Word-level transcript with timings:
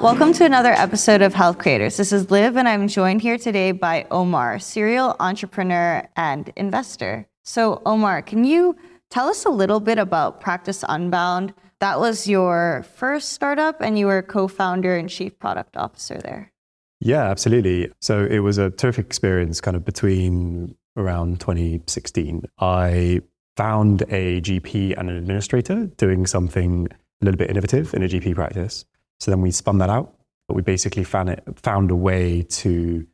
Welcome 0.00 0.32
to 0.34 0.44
another 0.44 0.70
episode 0.70 1.20
of 1.20 1.34
Health 1.34 1.58
Creators. 1.58 1.96
This 1.96 2.12
is 2.12 2.30
Liv, 2.30 2.56
and 2.56 2.68
I'm 2.68 2.86
joined 2.86 3.22
here 3.22 3.36
today 3.36 3.72
by 3.72 4.06
Omar, 4.08 4.60
serial 4.60 5.16
entrepreneur 5.18 6.08
and 6.14 6.52
investor. 6.54 7.26
So, 7.42 7.82
Omar, 7.84 8.22
can 8.22 8.44
you 8.44 8.76
tell 9.10 9.26
us 9.26 9.44
a 9.44 9.50
little 9.50 9.80
bit 9.80 9.98
about 9.98 10.40
Practice 10.40 10.84
Unbound? 10.88 11.54
That 11.80 11.98
was 11.98 12.28
your 12.28 12.86
first 12.94 13.32
startup, 13.32 13.80
and 13.80 13.98
you 13.98 14.06
were 14.06 14.22
co 14.22 14.46
founder 14.46 14.94
and 14.96 15.10
chief 15.10 15.36
product 15.40 15.76
officer 15.76 16.18
there. 16.18 16.52
Yeah, 17.00 17.24
absolutely. 17.24 17.90
So 18.00 18.26
it 18.26 18.38
was 18.38 18.58
a 18.58 18.70
terrific 18.70 19.06
experience 19.06 19.60
kind 19.60 19.76
of 19.76 19.84
between 19.84 20.76
around 20.96 21.40
2016. 21.40 22.44
I 22.60 23.22
found 23.56 24.02
a 24.02 24.40
GP 24.40 24.96
and 24.96 25.10
an 25.10 25.16
administrator 25.16 25.86
doing 25.96 26.26
something 26.26 26.88
a 27.20 27.24
little 27.24 27.38
bit 27.38 27.50
innovative 27.50 27.94
in 27.94 28.02
a 28.02 28.08
GP 28.08 28.34
practice. 28.34 28.84
So 29.20 29.30
then 29.30 29.40
we 29.40 29.50
spun 29.50 29.78
that 29.78 29.90
out. 29.90 30.14
But 30.48 30.54
we 30.54 30.62
basically 30.62 31.04
found 31.04 31.30
it 31.30 31.42
found 31.56 31.90
a 31.90 31.96
way 31.96 32.42
to 32.42 33.06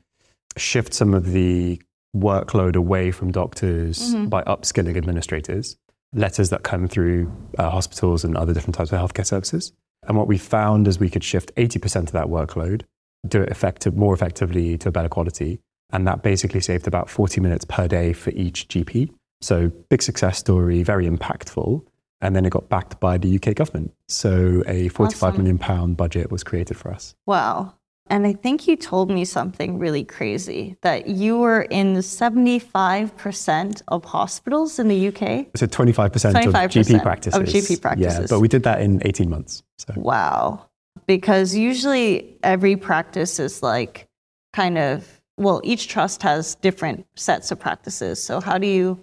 shift 0.57 0.93
some 0.93 1.15
of 1.15 1.31
the 1.31 1.81
workload 2.17 2.75
away 2.75 3.13
from 3.13 3.31
doctors 3.31 4.13
by 4.29 4.43
upskilling 4.43 4.97
administrators, 4.97 5.77
letters 6.13 6.51
that 6.51 6.65
come 6.65 6.89
through 6.89 7.33
uh, 7.57 7.71
hospitals 7.71 8.25
and 8.25 8.37
other 8.37 8.53
different 8.53 8.75
types 8.75 8.91
of 8.91 8.99
healthcare 8.99 9.27
services. 9.27 9.73
And 10.09 10.17
what 10.17 10.27
we 10.27 10.39
found 10.39 10.89
is 10.89 10.99
we 10.99 11.11
could 11.11 11.23
shift 11.23 11.55
80% 11.57 12.05
of 12.05 12.13
that 12.13 12.27
workload, 12.27 12.83
do 13.29 13.43
it 13.43 13.51
effective, 13.51 13.97
more 13.97 14.15
effectively 14.15 14.77
to 14.79 14.89
a 14.89 14.93
better 14.93 15.09
quality. 15.09 15.61
And 15.93 16.07
that 16.07 16.23
basically 16.23 16.61
saved 16.61 16.87
about 16.87 17.11
40 17.11 17.41
minutes 17.41 17.65
per 17.65 17.87
day 17.87 18.13
for 18.13 18.31
each 18.31 18.69
GP. 18.69 19.11
So 19.41 19.71
big 19.89 20.03
success 20.03 20.39
story, 20.39 20.83
very 20.83 21.09
impactful. 21.09 21.85
And 22.23 22.37
then 22.37 22.45
it 22.45 22.51
got 22.51 22.69
backed 22.69 23.01
by 23.01 23.17
the 23.19 23.35
UK 23.37 23.55
government. 23.55 23.95
So 24.09 24.63
a 24.67 24.89
45 24.89 25.23
Awesome. 25.23 25.39
million 25.39 25.59
pound 25.59 25.97
budget 25.97 26.31
was 26.31 26.45
created 26.45 26.77
for 26.77 26.93
us. 26.93 27.15
Wow. 27.27 27.75
And 28.09 28.27
I 28.27 28.33
think 28.33 28.67
you 28.67 28.75
told 28.77 29.09
me 29.09 29.25
something 29.25 29.79
really 29.79 30.03
crazy 30.05 30.77
that 30.83 31.07
you 31.07 31.39
were 31.39 31.63
in 31.63 31.95
75% 31.95 33.83
of 33.89 34.05
hospitals 34.05 34.79
in 34.79 34.89
the 34.89 35.09
UK. 35.09 35.47
So 35.57 35.67
25%, 35.67 36.07
of 36.07 36.13
25% 36.13 36.53
GP 36.71 36.97
of 36.97 37.03
practices. 37.03 37.41
GP 37.41 37.71
Yeah, 37.71 37.81
practices. 37.81 38.31
but 38.31 38.41
we 38.41 38.49
did 38.49 38.65
that 38.65 38.81
in 38.81 39.01
18 39.05 39.31
months. 39.31 39.63
So 39.79 39.95
Wow. 39.97 40.67
Because 41.07 41.55
usually 41.55 42.37
every 42.43 42.77
practice 42.77 43.39
is 43.39 43.63
like 43.63 44.09
kind 44.53 44.77
of, 44.79 45.21
well, 45.37 45.61
each 45.65 45.89
trust 45.89 46.23
has 46.23 46.57
different 46.57 47.07
sets 47.15 47.51
of 47.51 47.59
practices. 47.61 48.23
So 48.23 48.41
how 48.41 48.59
do 48.59 48.67
you, 48.67 48.99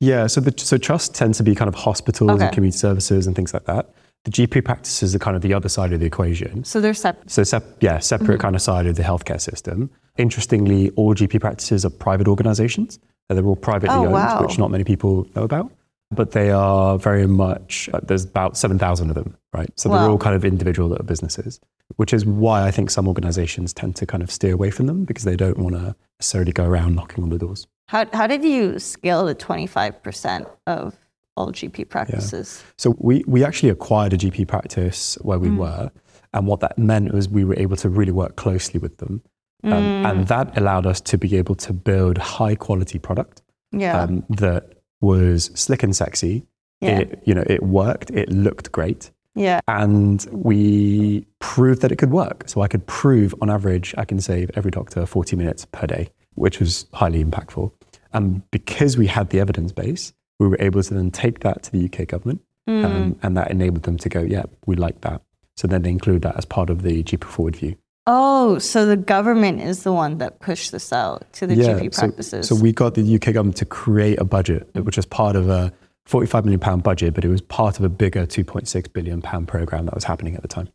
yeah, 0.00 0.26
so 0.26 0.40
the, 0.40 0.52
so 0.56 0.76
trusts 0.78 1.16
tend 1.18 1.34
to 1.34 1.42
be 1.42 1.54
kind 1.54 1.68
of 1.68 1.74
hospitals 1.74 2.30
Okay. 2.32 2.44
and 2.46 2.54
community 2.54 2.76
services 2.78 3.26
and 3.26 3.36
things 3.36 3.52
like 3.54 3.64
that. 3.66 3.90
The 4.24 4.30
GP 4.30 4.64
practices 4.64 5.14
are 5.14 5.18
kind 5.18 5.34
of 5.36 5.42
the 5.42 5.54
other 5.54 5.68
side 5.68 5.92
of 5.92 6.00
the 6.00 6.06
equation. 6.06 6.64
so 6.64 6.80
they're 6.80 6.92
separate. 6.94 7.30
So 7.30 7.42
sep- 7.44 7.82
yeah, 7.82 7.98
separate 8.00 8.34
Mm-hmm. 8.34 8.40
kind 8.40 8.56
of 8.56 8.62
side 8.62 8.86
of 8.86 8.96
the 8.96 9.02
healthcare 9.02 9.40
system. 9.40 9.90
Interestingly, 10.18 10.90
all 10.90 11.14
GP 11.14 11.40
practices 11.40 11.84
are 11.86 11.90
private 11.90 12.28
organizations. 12.28 12.98
Uh, 13.30 13.34
They're 13.34 13.44
all 13.46 13.56
privately 13.56 13.96
Oh, 13.96 14.02
owned, 14.04 14.12
wow. 14.12 14.42
which 14.42 14.58
not 14.58 14.70
many 14.70 14.84
people 14.84 15.26
know 15.34 15.44
about. 15.44 15.70
But 16.10 16.32
they 16.32 16.50
are 16.50 16.98
very 16.98 17.26
much, 17.26 17.88
uh, 17.94 18.00
there's 18.02 18.24
about 18.24 18.56
7,000 18.56 19.08
of 19.10 19.14
them, 19.14 19.36
right? 19.54 19.70
So 19.76 19.88
Wow. 19.88 20.00
they're 20.00 20.10
all 20.10 20.18
kind 20.18 20.34
of 20.34 20.44
individual 20.44 20.88
little 20.88 21.04
businesses, 21.06 21.60
which 21.96 22.12
is 22.12 22.26
why 22.26 22.66
I 22.66 22.70
think 22.72 22.90
some 22.90 23.06
organizations 23.08 23.72
tend 23.72 23.94
to 23.96 24.06
kind 24.06 24.22
of 24.22 24.30
steer 24.30 24.52
away 24.54 24.70
from 24.70 24.86
them 24.86 25.04
because 25.04 25.24
they 25.24 25.36
don't 25.36 25.56
want 25.58 25.76
to 25.76 25.94
necessarily 26.18 26.52
go 26.52 26.64
around 26.66 26.96
knocking 26.96 27.22
on 27.22 27.30
the 27.30 27.38
doors. 27.38 27.66
How, 27.90 28.06
how 28.12 28.28
did 28.28 28.44
you 28.44 28.78
scale 28.78 29.26
to 29.26 29.34
25% 29.34 30.46
of 30.68 30.94
all 31.36 31.50
GP 31.50 31.88
practices? 31.88 32.62
Yeah. 32.64 32.72
So 32.78 32.94
we, 32.98 33.24
we 33.26 33.42
actually 33.44 33.70
acquired 33.70 34.12
a 34.12 34.16
GP 34.16 34.46
practice 34.46 35.18
where 35.22 35.38
Mm. 35.38 35.42
we 35.42 35.50
were. 35.50 35.90
And 36.32 36.46
what 36.46 36.60
that 36.60 36.78
meant 36.78 37.12
was 37.12 37.28
we 37.28 37.44
were 37.44 37.58
able 37.58 37.74
to 37.78 37.88
really 37.88 38.12
work 38.12 38.36
closely 38.36 38.78
with 38.78 38.98
them. 38.98 39.22
Um, 39.64 39.72
Mm. 39.72 40.10
And 40.10 40.28
that 40.28 40.56
allowed 40.56 40.86
us 40.86 41.00
to 41.00 41.18
be 41.18 41.36
able 41.36 41.56
to 41.56 41.72
build 41.72 42.16
high 42.18 42.54
quality 42.54 43.00
product 43.00 43.42
Yeah. 43.72 44.00
um, 44.02 44.24
that 44.28 44.62
was 45.00 45.50
slick 45.54 45.82
and 45.82 45.94
sexy. 45.94 46.46
Yeah. 46.80 47.00
It, 47.00 47.22
you 47.24 47.34
know, 47.34 47.42
it 47.46 47.62
worked, 47.64 48.10
it 48.10 48.30
looked 48.30 48.70
great. 48.70 49.10
yeah. 49.34 49.60
And 49.66 50.24
we 50.30 51.26
proved 51.40 51.82
that 51.82 51.90
it 51.90 51.96
could 51.96 52.12
work. 52.12 52.44
So 52.46 52.60
I 52.62 52.68
could 52.68 52.86
prove 52.86 53.34
on 53.42 53.50
average, 53.50 53.94
I 53.98 54.04
can 54.04 54.20
save 54.20 54.50
every 54.54 54.70
doctor 54.70 55.04
40 55.06 55.34
minutes 55.36 55.66
per 55.72 55.86
day, 55.88 56.10
which 56.34 56.60
was 56.60 56.86
highly 56.94 57.24
impactful. 57.24 57.72
And 58.12 58.48
because 58.50 58.96
we 58.96 59.06
had 59.06 59.30
the 59.30 59.40
evidence 59.40 59.72
base, 59.72 60.12
we 60.38 60.48
were 60.48 60.56
able 60.60 60.82
to 60.82 60.94
then 60.94 61.10
take 61.10 61.40
that 61.40 61.62
to 61.64 61.72
the 61.72 61.84
UK 61.84 62.08
government. 62.08 62.40
Mm. 62.68 62.84
Um, 62.84 63.18
and 63.22 63.36
that 63.36 63.50
enabled 63.50 63.82
them 63.84 63.98
to 63.98 64.08
go, 64.08 64.20
yeah, 64.20 64.44
we 64.66 64.76
like 64.76 65.00
that. 65.02 65.22
So 65.56 65.68
then 65.68 65.82
they 65.82 65.90
include 65.90 66.22
that 66.22 66.36
as 66.36 66.44
part 66.44 66.70
of 66.70 66.82
the 66.82 67.02
GP 67.02 67.24
Forward 67.24 67.56
view. 67.56 67.76
Oh, 68.06 68.58
so 68.58 68.86
the 68.86 68.96
government 68.96 69.60
is 69.60 69.82
the 69.82 69.92
one 69.92 70.18
that 70.18 70.40
pushed 70.40 70.72
this 70.72 70.92
out 70.92 71.30
to 71.34 71.46
the 71.46 71.54
GP 71.54 71.94
so, 71.94 72.00
practices. 72.00 72.48
so 72.48 72.54
we 72.54 72.72
got 72.72 72.94
the 72.94 73.14
UK 73.14 73.34
government 73.34 73.56
to 73.58 73.66
create 73.66 74.18
a 74.18 74.24
budget, 74.24 74.68
which 74.74 74.96
was 74.96 75.06
part 75.06 75.36
of 75.36 75.48
a 75.48 75.72
45 76.06 76.44
million 76.44 76.60
pound 76.60 76.82
budget, 76.82 77.14
but 77.14 77.24
it 77.24 77.28
was 77.28 77.42
part 77.42 77.78
of 77.78 77.84
a 77.84 77.88
bigger 77.88 78.26
2.6 78.26 78.92
billion 78.92 79.20
pound 79.20 79.48
program 79.48 79.84
that 79.84 79.94
was 79.94 80.04
happening 80.04 80.34
at 80.34 80.42
the 80.42 80.48
time. 80.48 80.68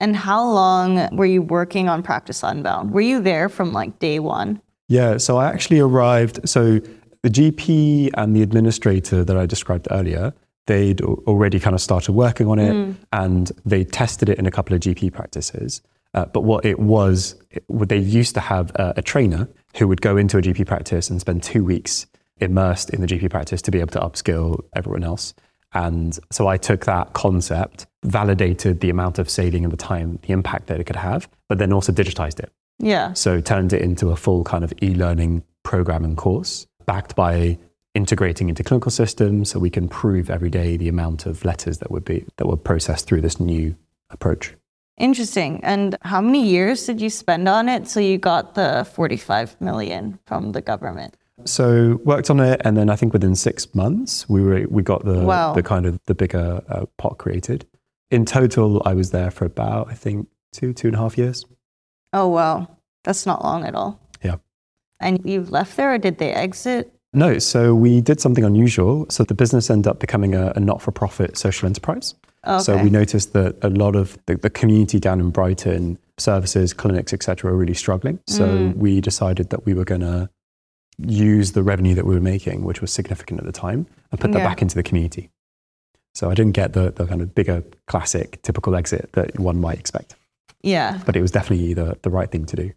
and 0.00 0.16
how 0.16 0.44
long 0.44 1.08
were 1.16 1.24
you 1.24 1.40
working 1.40 1.88
on 1.88 2.02
Practice 2.02 2.42
Unbound? 2.42 2.90
Were 2.90 3.00
you 3.00 3.22
there 3.22 3.48
from 3.48 3.72
like 3.72 4.00
day 4.00 4.18
one? 4.18 4.60
Yeah, 4.92 5.16
so 5.16 5.38
I 5.38 5.46
actually 5.48 5.80
arrived. 5.80 6.46
So 6.46 6.78
the 7.22 7.30
GP 7.30 8.10
and 8.12 8.36
the 8.36 8.42
administrator 8.42 9.24
that 9.24 9.38
I 9.38 9.46
described 9.46 9.88
earlier, 9.90 10.34
they'd 10.66 11.00
already 11.00 11.58
kind 11.58 11.72
of 11.72 11.80
started 11.80 12.12
working 12.12 12.46
on 12.46 12.58
it 12.58 12.94
and 13.10 13.50
they 13.64 13.84
tested 13.84 14.28
it 14.28 14.38
in 14.38 14.44
a 14.44 14.50
couple 14.50 14.74
of 14.76 14.80
GP 14.80 15.14
practices. 15.14 15.80
Uh, 16.12 16.26
but 16.26 16.42
what 16.42 16.66
it 16.66 16.78
was, 16.78 17.36
it, 17.50 17.64
they 17.70 17.96
used 17.96 18.34
to 18.34 18.40
have 18.40 18.70
a, 18.74 18.92
a 18.98 19.02
trainer 19.02 19.48
who 19.78 19.88
would 19.88 20.02
go 20.02 20.18
into 20.18 20.36
a 20.36 20.42
GP 20.42 20.66
practice 20.66 21.08
and 21.08 21.18
spend 21.18 21.42
two 21.42 21.64
weeks 21.64 22.04
immersed 22.36 22.90
in 22.90 23.00
the 23.00 23.06
GP 23.06 23.30
practice 23.30 23.62
to 23.62 23.70
be 23.70 23.80
able 23.80 23.92
to 23.92 24.00
upskill 24.00 24.60
everyone 24.76 25.04
else. 25.04 25.32
And 25.72 26.18
so 26.30 26.48
I 26.48 26.58
took 26.58 26.84
that 26.84 27.14
concept, 27.14 27.86
validated 28.04 28.80
the 28.80 28.90
amount 28.90 29.18
of 29.18 29.30
saving 29.30 29.64
and 29.64 29.72
the 29.72 29.78
time, 29.78 30.18
the 30.20 30.34
impact 30.34 30.66
that 30.66 30.80
it 30.80 30.84
could 30.84 30.96
have, 30.96 31.30
but 31.48 31.56
then 31.56 31.72
also 31.72 31.92
digitized 31.92 32.40
it. 32.40 32.52
Yeah. 32.82 33.12
So 33.14 33.40
turned 33.40 33.72
it 33.72 33.80
into 33.80 34.10
a 34.10 34.16
full 34.16 34.44
kind 34.44 34.64
of 34.64 34.72
e-learning 34.82 35.44
program 35.62 36.04
and 36.04 36.16
course 36.16 36.66
backed 36.84 37.14
by 37.16 37.58
integrating 37.94 38.48
into 38.48 38.62
clinical 38.64 38.90
systems 38.90 39.50
so 39.50 39.58
we 39.58 39.70
can 39.70 39.88
prove 39.88 40.28
every 40.30 40.50
day 40.50 40.76
the 40.76 40.88
amount 40.88 41.24
of 41.26 41.44
letters 41.44 41.78
that 41.78 41.90
would 41.90 42.04
be 42.04 42.24
that 42.36 42.46
were 42.46 42.56
processed 42.56 43.06
through 43.06 43.20
this 43.20 43.38
new 43.38 43.74
approach. 44.10 44.54
Interesting. 44.98 45.60
And 45.62 45.96
how 46.02 46.20
many 46.20 46.46
years 46.46 46.84
did 46.86 47.00
you 47.00 47.08
spend 47.10 47.48
on 47.48 47.68
it? 47.68 47.88
So 47.88 48.00
you 48.00 48.18
got 48.18 48.54
the 48.54 48.86
45 48.92 49.60
million 49.60 50.18
from 50.26 50.52
the 50.52 50.60
government. 50.60 51.16
So 51.44 52.00
worked 52.04 52.30
on 52.30 52.40
it 52.40 52.60
and 52.64 52.76
then 52.76 52.90
I 52.90 52.96
think 52.96 53.12
within 53.12 53.34
6 53.34 53.74
months 53.74 54.28
we 54.28 54.42
were 54.42 54.66
we 54.68 54.82
got 54.82 55.04
the 55.04 55.20
Wow. 55.22 55.54
the 55.54 55.62
kind 55.62 55.86
of 55.86 55.98
the 56.06 56.14
bigger 56.14 56.62
uh, 56.68 56.86
pot 56.98 57.18
created. 57.18 57.66
In 58.10 58.24
total 58.24 58.82
I 58.84 58.94
was 58.94 59.10
there 59.10 59.30
for 59.30 59.44
about 59.44 59.88
I 59.90 59.94
think 59.94 60.28
two 60.52 60.72
two 60.72 60.88
and 60.88 60.96
a 60.96 60.98
half 60.98 61.16
years. 61.16 61.44
Oh, 62.12 62.28
wow. 62.28 62.68
That's 63.04 63.26
not 63.26 63.42
long 63.42 63.64
at 63.64 63.74
all. 63.74 63.98
Yeah. 64.22 64.36
And 65.00 65.20
you 65.24 65.42
left 65.42 65.76
there 65.76 65.92
or 65.94 65.98
did 65.98 66.18
they 66.18 66.32
exit? 66.32 66.92
No, 67.14 67.38
so 67.38 67.74
we 67.74 68.00
did 68.00 68.20
something 68.20 68.44
unusual. 68.44 69.06
So 69.10 69.24
the 69.24 69.34
business 69.34 69.68
ended 69.70 69.88
up 69.88 70.00
becoming 70.00 70.34
a, 70.34 70.52
a 70.56 70.60
not-for-profit 70.60 71.36
social 71.36 71.66
enterprise. 71.66 72.14
Okay. 72.46 72.62
So 72.62 72.76
we 72.82 72.90
noticed 72.90 73.32
that 73.34 73.56
a 73.62 73.68
lot 73.68 73.94
of 73.96 74.16
the, 74.26 74.36
the 74.36 74.50
community 74.50 74.98
down 74.98 75.20
in 75.20 75.30
Brighton, 75.30 75.98
services, 76.18 76.72
clinics, 76.72 77.12
etc., 77.12 77.50
were 77.50 77.56
really 77.56 77.74
struggling. 77.74 78.18
So 78.26 78.46
Mm. 78.46 78.76
we 78.76 79.00
decided 79.00 79.50
that 79.50 79.66
we 79.66 79.74
were 79.74 79.84
going 79.84 80.00
to 80.00 80.30
use 80.98 81.52
the 81.52 81.62
revenue 81.62 81.94
that 81.94 82.06
we 82.06 82.14
were 82.14 82.20
making, 82.20 82.64
which 82.64 82.80
was 82.80 82.92
significant 82.92 83.40
at 83.40 83.46
the 83.46 83.52
time, 83.52 83.86
and 84.10 84.20
put 84.20 84.32
that 84.32 84.38
Yeah. 84.38 84.48
back 84.48 84.62
into 84.62 84.74
the 84.74 84.82
community. 84.82 85.30
So 86.14 86.30
I 86.30 86.34
didn't 86.34 86.52
get 86.52 86.72
the, 86.74 86.90
the 86.92 87.06
kind 87.06 87.20
of 87.22 87.34
bigger, 87.34 87.62
classic, 87.86 88.40
typical 88.42 88.74
exit 88.74 89.10
that 89.12 89.38
one 89.38 89.60
might 89.60 89.78
expect, 89.78 90.16
Yeah. 90.62 91.00
but 91.04 91.16
it 91.16 91.22
was 91.22 91.30
definitely 91.30 91.74
the, 91.74 91.98
the 92.02 92.10
right 92.10 92.30
thing 92.30 92.46
to 92.46 92.56
do. 92.56 92.72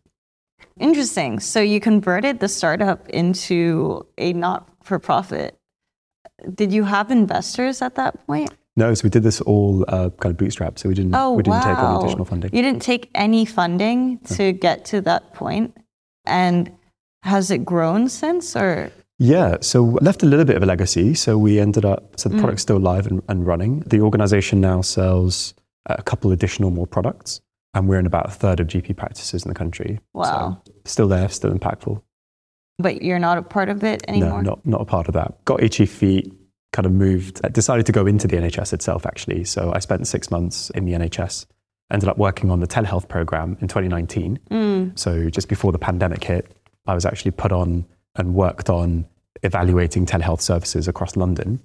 Interesting. 0.80 1.40
So 1.40 1.62
you 1.62 1.80
converted 1.80 2.40
the 2.40 2.48
startup 2.48 3.08
into 3.10 4.06
a 4.18 4.34
not 4.34 4.68
for 4.84 5.00
profit. 5.00 5.58
Did 6.54 6.72
you 6.74 6.84
have 6.84 7.12
investors 7.12 7.82
at 7.82 7.96
that 7.96 8.26
point? 8.28 8.52
No, 8.78 8.94
so 8.94 9.04
we 9.06 9.10
did 9.10 9.24
this 9.24 9.40
all 9.42 9.86
uh, 9.88 10.10
kind 10.20 10.34
of 10.34 10.38
bootstrapped. 10.38 10.80
So 10.80 10.90
we 10.90 10.96
didn't 10.96 11.16
Oh, 11.16 11.32
we 11.32 11.44
didn't 11.44 11.62
take 11.64 11.78
any 11.78 11.96
additional 11.98 12.26
funding. 12.26 12.54
You 12.54 12.62
didn't 12.62 12.82
take 12.82 13.10
any 13.16 13.46
funding 13.46 14.20
to 14.36 14.52
get 14.52 14.84
to 14.86 15.00
that 15.02 15.34
point. 15.34 15.78
And 16.26 16.72
has 17.24 17.52
it 17.52 17.64
grown 17.64 18.10
since 18.10 18.56
or? 18.56 18.92
Yeah, 19.18 19.58
so 19.62 19.84
left 20.02 20.24
a 20.24 20.26
little 20.26 20.44
bit 20.44 20.58
of 20.58 20.64
a 20.64 20.66
legacy. 20.66 21.14
So 21.14 21.38
we 21.38 21.58
ended 21.58 21.86
up, 21.86 22.20
so 22.20 22.28
the 22.28 22.38
product's 22.38 22.64
still 22.64 22.80
live 22.80 23.08
and, 23.08 23.22
and 23.30 23.48
running. 23.48 23.80
The 23.86 24.02
organization 24.02 24.60
now 24.60 24.82
sells 24.82 25.54
a 25.86 26.04
couple 26.04 26.34
additional 26.34 26.70
more 26.70 26.86
products, 26.88 27.40
and 27.76 27.88
we're 27.88 28.00
in 28.00 28.06
about 28.06 28.28
a 28.28 28.32
third 28.32 28.60
of 28.60 28.68
GP 28.68 28.96
practices 28.96 29.44
in 29.44 29.50
the 29.50 29.56
country. 29.56 30.00
Wow. 30.14 30.62
So 30.66 30.74
still 30.86 31.08
there, 31.08 31.30
still 31.30 31.52
impactful. 31.52 32.02
But 32.80 33.04
you're 33.04 33.20
not 33.20 33.38
a 33.38 33.42
part 33.42 33.70
of 33.70 33.84
it 33.84 34.04
anymore? 34.08 34.42
No, 34.42 34.52
not, 34.52 34.66
not 34.66 34.82
a 34.82 34.86
part 34.86 35.08
of 35.08 35.14
that. 35.14 35.44
Got 35.46 35.62
itchy 35.62 35.86
feet, 35.86 36.34
kind 36.74 36.86
of 36.86 36.94
moved, 36.94 37.42
uh, 37.44 37.50
decided 37.50 37.86
to 37.86 37.92
go 37.92 38.08
into 38.08 38.28
the 38.28 38.38
NHS 38.38 38.74
itself, 38.74 39.06
actually. 39.06 39.44
So 39.44 39.72
I 39.74 39.80
spent 39.80 40.08
six 40.08 40.32
months 40.32 40.70
in 40.72 40.86
the 40.86 40.94
NHS, 40.94 41.46
ended 41.92 42.10
up 42.10 42.18
working 42.18 42.50
on 42.50 42.62
the 42.62 42.68
telehealth 42.68 43.08
program 43.08 43.58
in 43.62 43.68
2019. 43.68 44.40
Mm. 44.50 44.98
So 44.98 45.30
just 45.30 45.48
before 45.48 45.72
the 45.72 45.78
pandemic 45.78 46.24
hit, 46.24 46.52
I 46.88 46.96
was 46.96 47.06
actually 47.06 47.32
put 47.32 47.52
on 47.52 47.86
and 48.16 48.34
worked 48.34 48.70
on 48.70 49.06
evaluating 49.44 50.06
telehealth 50.06 50.42
services 50.42 50.88
across 50.88 51.16
London, 51.16 51.62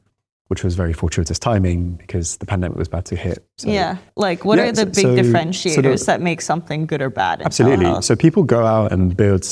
which 0.50 0.64
was 0.64 0.74
very 0.74 0.92
fortuitous 0.92 1.38
timing 1.38 1.92
because 1.92 2.36
the 2.38 2.44
pandemic 2.46 2.76
was 2.76 2.88
about 2.88 3.04
to 3.04 3.14
hit. 3.14 3.38
So 3.56 3.70
yeah. 3.70 3.98
Like, 4.16 4.44
what 4.44 4.58
Yeah, 4.58 4.64
are 4.66 4.72
the 4.72 4.86
big 4.86 4.94
so- 4.96 5.14
differentiators 5.14 5.74
so 5.76 5.82
the- 5.82 6.04
that 6.06 6.20
make 6.20 6.40
something 6.40 6.86
good 6.86 7.00
or 7.00 7.08
bad? 7.08 7.40
Absolutely. 7.42 8.02
So 8.02 8.16
people 8.16 8.42
go 8.42 8.66
out 8.66 8.90
and 8.92 9.16
build 9.16 9.46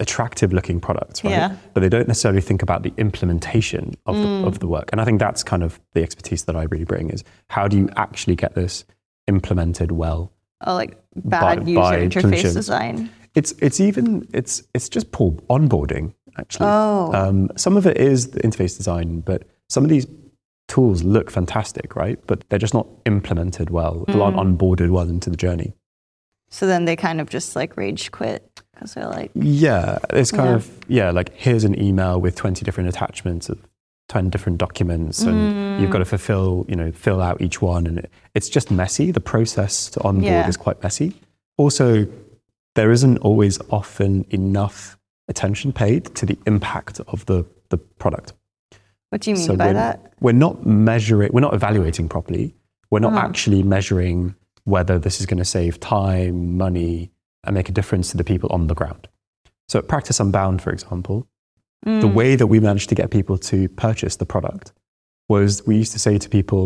attractive 0.00 0.52
looking 0.52 0.80
products, 0.80 1.24
right? 1.24 1.30
Yeah. 1.30 1.56
But 1.72 1.80
they 1.80 1.88
don't 1.88 2.06
necessarily 2.08 2.42
think 2.42 2.62
about 2.62 2.82
the 2.82 2.92
implementation 2.98 3.94
of, 4.04 4.16
Mm. 4.16 4.42
the, 4.42 4.46
of 4.48 4.58
the 4.58 4.66
work. 4.66 4.90
And 4.92 5.00
I 5.00 5.04
think 5.06 5.18
that's 5.18 5.42
kind 5.42 5.62
of 5.62 5.80
the 5.94 6.02
expertise 6.02 6.44
that 6.44 6.56
I 6.56 6.64
really 6.64 6.84
bring 6.84 7.08
is 7.10 7.24
how 7.48 7.66
do 7.66 7.78
you 7.78 7.88
actually 7.96 8.36
get 8.36 8.54
this 8.54 8.84
implemented 9.26 9.92
well? 9.92 10.30
Oh, 10.66 10.74
like 10.74 10.98
bad 11.16 11.64
by- 11.64 11.70
user 11.70 11.80
by 11.80 11.96
interface 12.06 12.52
design. 12.54 13.10
It's 13.34 13.52
it's 13.60 13.80
even 13.80 14.26
it's 14.32 14.62
it's 14.74 14.88
just 14.90 15.10
poor 15.10 15.32
onboarding 15.50 16.12
actually. 16.38 16.66
Oh. 16.68 17.10
Um, 17.14 17.50
some 17.56 17.76
of 17.76 17.86
it 17.86 17.96
is 17.98 18.28
the 18.28 18.40
interface 18.40 18.76
design, 18.76 19.20
but 19.20 19.42
some 19.68 19.84
of 19.84 19.90
these 19.90 20.06
tools 20.74 21.02
look 21.04 21.30
fantastic, 21.30 21.88
right? 21.96 22.18
But 22.26 22.38
they're 22.48 22.64
just 22.66 22.74
not 22.80 22.86
implemented 23.06 23.68
well. 23.70 23.94
People 24.06 24.20
Mm. 24.22 24.24
aren't 24.24 24.38
onboarded 24.44 24.90
well 24.96 25.08
into 25.08 25.28
the 25.30 25.36
journey. 25.46 25.70
So 26.50 26.66
then 26.66 26.84
they 26.84 26.96
kind 26.96 27.20
of 27.20 27.28
just 27.30 27.56
like 27.60 27.76
rage 27.76 28.10
quit 28.18 28.42
because 28.72 28.94
they're 28.94 29.08
like, 29.18 29.30
Yeah, 29.34 29.98
it's 30.10 30.30
kind 30.32 30.50
Yeah. 30.50 30.56
of 30.56 30.62
yeah, 30.98 31.10
like 31.18 31.30
here's 31.44 31.64
an 31.64 31.74
email 31.86 32.20
with 32.20 32.34
20 32.34 32.64
different 32.64 32.88
attachments 32.88 33.48
of 33.48 33.58
10 34.08 34.30
different 34.30 34.58
documents 34.58 35.22
and 35.22 35.80
you've 35.80 35.90
got 35.90 35.98
to 36.00 36.04
fulfill, 36.04 36.66
you 36.68 36.76
know, 36.76 36.90
fill 36.92 37.20
out 37.28 37.40
each 37.40 37.58
one 37.62 37.86
and 37.86 37.98
it, 38.00 38.10
it's 38.34 38.48
just 38.56 38.70
messy. 38.70 39.10
The 39.12 39.20
process 39.34 39.88
to 39.90 39.98
onboard 40.02 40.24
Yeah. 40.24 40.48
is 40.48 40.56
quite 40.56 40.82
messy. 40.82 41.08
Also, 41.56 42.06
there 42.74 42.90
isn't 42.90 43.18
always 43.18 43.58
often 43.70 44.24
enough 44.30 44.98
attention 45.28 45.72
paid 45.72 46.00
to 46.18 46.26
the 46.26 46.36
impact 46.46 47.00
of 47.12 47.24
the 47.26 47.44
the 47.70 47.78
product. 48.02 48.34
What 49.14 49.20
do 49.20 49.30
you 49.30 49.36
mean 49.36 49.46
So 49.46 49.54
by 49.56 49.68
we're, 49.68 49.74
that? 49.74 50.12
we're 50.20 50.32
not 50.32 50.66
measuring, 50.66 51.30
we're 51.32 51.40
not 51.48 51.54
evaluating 51.54 52.08
properly. 52.08 52.56
We're 52.90 52.98
not 52.98 53.12
Uh-huh. 53.12 53.28
actually 53.28 53.62
measuring 53.62 54.34
whether 54.64 54.98
this 54.98 55.20
is 55.20 55.26
going 55.26 55.38
to 55.38 55.44
save 55.44 55.78
time, 55.78 56.56
money, 56.58 57.12
and 57.44 57.54
make 57.54 57.68
a 57.68 57.72
difference 57.72 58.10
to 58.10 58.16
the 58.16 58.24
people 58.24 58.48
on 58.56 58.66
the 58.66 58.74
ground. 58.74 59.06
So 59.68 59.78
at 59.78 59.86
Practice 59.86 60.18
Unbound, 60.18 60.62
for 60.62 60.72
example, 60.72 61.28
the 61.84 62.08
Mm. 62.08 62.14
way 62.14 62.34
that 62.34 62.48
we 62.48 62.58
managed 62.58 62.88
to 62.88 62.96
get 62.96 63.10
people 63.12 63.36
to 63.38 63.68
purchase 63.86 64.16
the 64.16 64.26
product 64.26 64.72
was 65.28 65.64
we 65.64 65.76
used 65.76 65.92
to 65.92 66.00
say 66.00 66.18
to 66.18 66.28
people, 66.28 66.64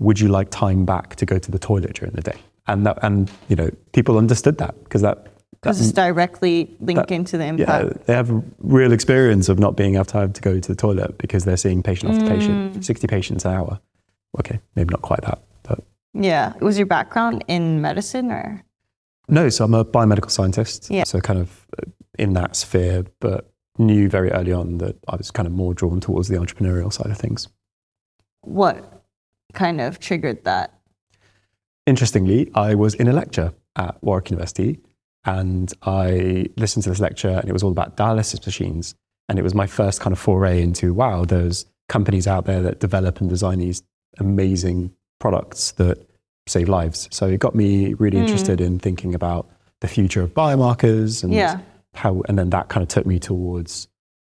"Would 0.00 0.20
you 0.20 0.28
like 0.28 0.50
time 0.50 0.84
back 0.84 1.16
to 1.16 1.24
go 1.24 1.38
to 1.38 1.50
the 1.50 1.58
toilet 1.58 1.94
during 1.94 2.14
the 2.14 2.20
day?" 2.30 2.38
And 2.66 2.84
that, 2.86 2.98
and 3.06 3.30
you 3.48 3.56
know, 3.56 3.70
people 3.92 4.18
understood 4.18 4.58
that 4.58 4.74
because 4.84 5.00
that. 5.08 5.16
Because 5.62 5.80
it's 5.80 5.92
directly 5.92 6.74
linked 6.80 7.08
that- 7.08 7.14
into 7.14 7.36
the 7.36 7.44
yeah, 7.58 7.90
they 8.06 8.14
have 8.14 8.30
real 8.60 8.92
experience 8.92 9.48
of 9.50 9.58
not 9.58 9.76
being 9.76 9.96
able 9.96 10.06
time 10.06 10.32
to 10.32 10.40
go 10.40 10.58
to 10.58 10.68
the 10.68 10.74
toilet 10.74 11.18
because 11.18 11.44
they're 11.44 11.58
seeing 11.58 11.82
patient 11.82 12.12
after 12.14 12.24
Mm. 12.24 12.28
patient, 12.28 12.84
60 12.84 13.06
patients 13.06 13.44
an 13.44 13.52
hour. 13.52 13.78
Okay, 14.38 14.58
maybe 14.74 14.90
not 14.92 15.02
quite 15.02 15.20
that, 15.22 15.38
but 15.64 15.80
Yeah. 16.14 16.54
Was 16.60 16.78
your 16.78 16.86
background 16.86 17.44
in 17.46 17.82
medicine 17.82 18.30
or? 18.32 18.62
no. 19.28 19.48
So 19.50 19.64
I'm 19.66 19.74
a 19.74 19.84
biomedical 19.84 20.30
scientist. 20.30 20.90
Yeah. 20.90 21.04
So 21.04 21.20
kind 21.20 21.38
of 21.38 21.66
uh, 21.78 21.90
in 22.18 22.32
that 22.34 22.56
sphere, 22.56 23.04
but 23.20 23.50
knew 23.78 24.08
very 24.08 24.30
early 24.32 24.52
on 24.52 24.78
that 24.78 24.96
I 25.08 25.16
was 25.16 25.30
kind 25.30 25.46
of 25.46 25.52
more 25.52 25.74
drawn 25.74 26.00
towards 26.00 26.28
the 26.28 26.36
entrepreneurial 26.36 26.90
side 26.92 27.10
of 27.10 27.18
things. 27.18 27.48
What 28.42 29.02
kind 29.52 29.80
of 29.80 29.98
triggered 30.00 30.44
that? 30.44 30.72
Interestingly, 31.86 32.50
I 32.54 32.74
was 32.74 32.94
in 32.94 33.08
a 33.08 33.12
lecture 33.12 33.52
at 33.76 34.02
Warwick 34.02 34.30
University 34.30 34.80
and 35.24 35.72
I 35.82 36.46
listened 36.56 36.84
to 36.84 36.90
this 36.90 37.00
lecture 37.00 37.28
and 37.30 37.48
it 37.48 37.52
was 37.52 37.62
all 37.62 37.70
about 37.70 37.96
dialysis 37.96 38.44
machines. 38.46 38.94
And 39.28 39.38
it 39.38 39.42
was 39.42 39.54
my 39.54 39.66
first 39.66 40.00
kind 40.00 40.12
of 40.12 40.18
foray 40.18 40.60
into 40.62 40.92
wow, 40.94 41.24
there's 41.24 41.66
companies 41.88 42.26
out 42.26 42.46
there 42.46 42.62
that 42.62 42.80
develop 42.80 43.20
and 43.20 43.28
design 43.28 43.58
these 43.58 43.82
amazing 44.18 44.92
products 45.20 45.72
that 45.72 45.98
save 46.46 46.68
lives. 46.68 47.08
So 47.12 47.26
it 47.26 47.38
got 47.38 47.54
me 47.54 47.94
really 47.94 48.16
Mm. 48.18 48.22
interested 48.22 48.60
in 48.60 48.78
thinking 48.78 49.14
about 49.14 49.48
the 49.80 49.88
future 49.88 50.22
of 50.22 50.34
biomarkers 50.34 51.22
and 51.22 51.32
Yeah. 51.32 51.60
how, 51.94 52.22
and 52.28 52.38
then 52.38 52.50
that 52.50 52.68
kind 52.68 52.82
of 52.82 52.88
took 52.88 53.06
me 53.06 53.18
towards, 53.18 53.88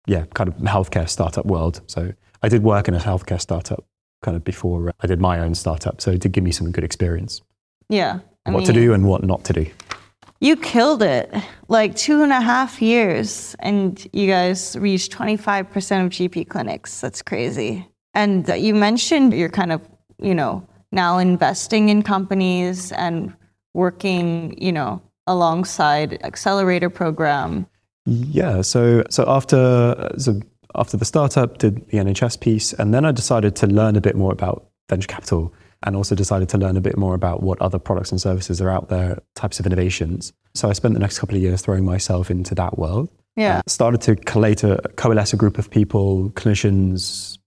yeah, 0.06 0.25
kind 0.34 0.49
of 0.49 0.55
healthcare 0.56 1.08
startup 1.08 1.46
world. 1.46 1.81
So 1.87 2.12
I 2.43 2.49
did 2.49 2.62
work 2.62 2.88
in 2.88 2.94
a 2.94 2.99
healthcare 2.99 3.41
startup 3.41 3.84
kind 4.23 4.37
of 4.37 4.43
before 4.44 4.93
I 5.00 5.06
did 5.06 5.20
my 5.20 5.38
own 5.38 5.55
startup. 5.55 6.00
So 6.00 6.11
it 6.11 6.20
did 6.20 6.32
give 6.32 6.43
me 6.44 6.50
some 6.52 6.70
good 6.73 6.84
experience 6.84 7.41
Yeah. 7.88 8.20
I 8.46 8.50
what 8.52 8.64
to 8.67 8.73
do 8.73 8.93
and 8.94 9.06
what 9.06 9.23
not 9.23 9.44
to 9.44 9.52
do. 9.52 9.67
You 10.40 10.56
killed 10.56 11.02
it. 11.02 11.35
Like 11.69 11.96
two 11.96 12.23
and 12.23 12.32
a 12.32 12.40
half 12.40 12.81
years, 12.81 13.56
and 13.58 14.06
you 14.12 14.26
guys 14.29 14.76
reached 14.79 15.12
25% 15.12 15.67
of 16.06 16.12
GP 16.12 16.49
clinics. 16.49 17.00
That's 17.00 17.23
crazy. 17.23 17.87
And 18.14 18.49
uh, 18.49 18.55
you 18.55 18.75
mentioned 18.75 19.35
you're 19.35 19.49
kind 19.49 19.73
of, 19.73 19.81
you 20.19 20.35
know, 20.35 20.67
now 20.93 21.19
investing 21.19 21.88
in 21.88 22.02
companies 22.02 22.93
and 22.93 23.35
working, 23.75 24.55
you 24.61 24.73
know, 24.73 25.02
alongside 25.26 26.19
accelerator 26.25 26.88
program. 26.88 27.67
Yeah. 28.06 28.62
So 28.62 29.05
so 29.11 29.25
after 29.29 30.11
so 30.19 30.41
after 30.75 30.96
the 30.96 31.05
startup, 31.05 31.58
did 31.58 31.87
the 31.88 31.99
NHS 31.99 32.41
piece, 32.41 32.73
and 32.73 32.94
then 32.94 33.05
I 33.05 33.12
decided 33.12 33.56
to 33.56 33.67
learn 33.67 33.96
a 33.96 34.00
bit 34.00 34.17
more 34.17 34.32
about 34.32 34.69
venture 34.88 35.08
capital, 35.08 35.52
and 35.84 35.94
also 35.94 36.14
decided 36.14 36.48
to 36.50 36.58
learn 36.58 36.76
a 36.76 36.80
bit 36.80 36.96
more 36.96 37.14
about 37.14 37.42
what 37.42 37.60
other 37.62 37.78
products 37.78 38.10
and 38.10 38.20
services 38.20 38.60
are 38.60 38.69
out 38.69 38.88
there, 38.88 39.19
types 39.34 39.60
of 39.60 39.66
innovations. 39.66 40.32
So 40.54 40.69
I 40.69 40.72
spent 40.72 40.94
the 40.94 41.00
next 41.00 41.19
couple 41.19 41.36
of 41.36 41.42
years 41.42 41.62
throwing 41.62 41.84
myself 41.84 42.30
into 42.30 42.54
that 42.56 42.78
world. 42.78 43.10
Yeah. 43.36 43.58
Uh, 43.58 43.62
started 43.69 44.00
to 44.02 44.16
collate 44.16 44.64
a, 44.64 44.80
coalesce 44.96 45.32
a 45.32 45.36
group 45.36 45.58
of 45.58 45.70
people, 45.70 46.30
clinicians, 46.30 47.38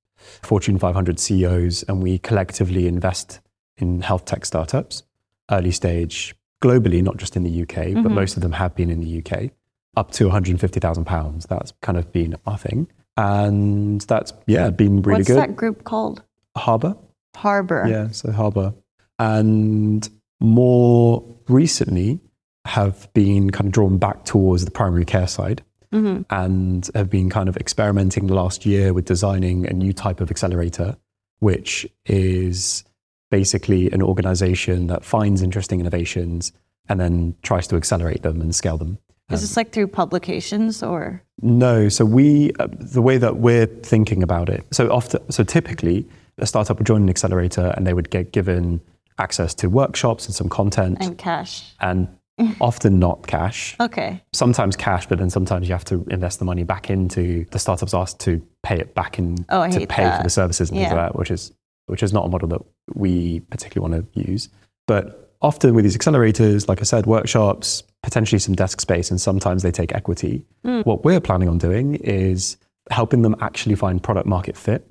Fortune 0.42 0.80
500 0.80 1.20
CEOs, 1.20 1.84
and 1.84 2.02
we 2.02 2.20
collectively 2.20 2.88
invest 2.88 3.42
in 3.78 4.02
health 4.02 4.26
tech 4.26 4.46
startups, 4.46 5.04
early 5.50 5.72
stage, 5.72 6.34
globally, 6.62 7.04
not 7.04 7.18
just 7.18 7.36
in 7.36 7.44
the 7.44 7.62
UK, 7.64 7.76
but 7.76 7.84
mm-hmm. 7.84 8.14
most 8.14 8.38
of 8.38 8.42
them 8.42 8.54
have 8.54 8.74
been 8.76 8.90
in 8.90 9.02
the 9.02 9.20
UK, 9.20 9.52
up 9.98 10.12
to 10.12 10.26
150,000 10.26 11.06
pounds. 11.06 11.46
That's 11.48 11.74
kind 11.82 11.98
of 11.98 12.12
been 12.14 12.36
our 12.46 12.58
thing. 12.58 12.88
And 13.18 14.00
that's, 14.02 14.32
yeah, 14.48 14.70
been 14.70 15.02
really 15.02 15.20
What's 15.20 15.28
good. 15.28 15.38
that 15.38 15.56
group 15.56 15.84
called? 15.84 16.24
Harbour. 16.56 16.96
Harbor. 17.36 17.86
Yeah, 17.88 18.10
so 18.12 18.32
Harbour. 18.32 18.74
And 19.20 20.08
more 20.40 21.24
recently 21.48 22.20
have 22.66 23.12
been 23.14 23.50
kind 23.52 23.68
of 23.68 23.72
drawn 23.72 23.98
back 23.98 24.26
towards 24.26 24.66
the 24.66 24.72
primary 24.72 25.06
care 25.06 25.28
side 25.28 25.64
Mm-hmm. 25.94 26.22
and 26.30 26.90
have 26.96 27.10
been 27.10 27.30
kind 27.30 27.50
of 27.50 27.58
experimenting 27.58 28.28
the 28.28 28.34
last 28.34 28.66
year 28.66 28.94
with 28.94 29.04
designing 29.04 29.68
a 29.68 29.74
new 29.74 29.92
type 29.92 30.22
of 30.22 30.32
accelerator, 30.32 30.96
which 31.40 31.86
is 32.06 32.86
basically 33.30 33.92
an 33.92 34.02
organization 34.02 34.88
that 34.88 35.04
finds 35.04 35.42
interesting 35.42 35.82
innovations 35.82 36.54
and 36.88 37.02
then 37.02 37.36
tries 37.42 37.68
to 37.68 37.76
accelerate 37.76 38.24
them 38.24 38.40
and 38.40 38.56
scale 38.56 38.78
them. 38.78 39.00
Is 39.30 39.42
this 39.42 39.58
like 39.58 39.74
through 39.74 39.88
publications 39.88 40.82
or? 40.82 41.22
No, 41.42 41.90
so 41.90 42.06
we 42.06 42.54
uh, 42.58 42.68
the 42.72 43.02
way 43.02 43.18
that 43.18 43.38
we're 43.38 43.66
thinking 43.66 44.24
about 44.24 44.48
it. 44.48 44.66
So 44.72 44.90
often, 44.90 45.30
so 45.30 45.44
typically, 45.44 46.08
a 46.38 46.46
startup 46.48 46.78
would 46.78 46.88
join 46.88 47.02
an 47.04 47.10
accelerator 47.10 47.74
and 47.76 47.86
they 47.86 47.94
would 47.94 48.10
get 48.10 48.32
given 48.32 48.82
access 49.20 49.54
to 49.56 49.70
workshops 49.70 50.26
and 50.26 50.34
some 50.36 50.50
content, 50.50 50.98
And 51.02 51.18
cash. 51.18 51.74
and 51.80 52.08
often 52.62 52.98
not 53.00 53.28
cash. 53.28 53.76
Okay. 53.80 54.24
Sometimes 54.34 54.76
cash, 54.76 55.06
but 55.08 55.20
then 55.20 55.30
sometimes 55.30 55.68
you 55.68 55.74
have 55.74 55.86
to 55.86 56.06
invest 56.10 56.40
the 56.40 56.46
money 56.46 56.64
back 56.64 56.90
into 56.90 57.46
the 57.52 57.60
startup's 57.60 57.94
asked 57.94 58.20
to 58.22 58.42
pay 58.64 58.80
it 58.80 58.96
back 58.96 59.20
in 59.20 59.46
Oh, 59.50 59.70
to 59.70 59.86
pay 59.88 60.10
for 60.18 60.24
the 60.24 60.30
services 60.30 60.70
and 60.70 60.80
things 60.80 60.92
like 60.92 61.00
that, 61.12 61.16
which 61.16 61.30
is 61.32 61.52
which 61.88 62.04
is 62.04 62.14
not 62.14 62.26
a 62.26 62.30
model 62.30 62.48
that 62.48 62.62
we 62.96 63.42
particularly 63.52 63.92
want 63.92 64.14
to 64.14 64.22
use. 64.32 64.50
But 64.88 65.34
often 65.42 65.74
with 65.76 65.84
these 65.84 65.98
accelerators, 65.98 66.68
like 66.70 66.80
I 66.80 66.84
said, 66.84 67.06
workshops, 67.06 67.84
potentially 68.02 68.40
some 68.40 68.56
desk 68.56 68.80
space, 68.80 69.12
and 69.12 69.20
sometimes 69.20 69.62
they 69.62 69.72
take 69.72 69.94
equity. 69.94 70.46
Hmm. 70.64 70.82
What 70.82 71.04
we're 71.04 71.20
planning 71.20 71.50
on 71.50 71.58
doing 71.58 71.96
is 71.96 72.58
helping 72.90 73.22
them 73.24 73.36
actually 73.42 73.76
find 73.76 74.02
product 74.02 74.26
market 74.26 74.56
fit 74.58 74.91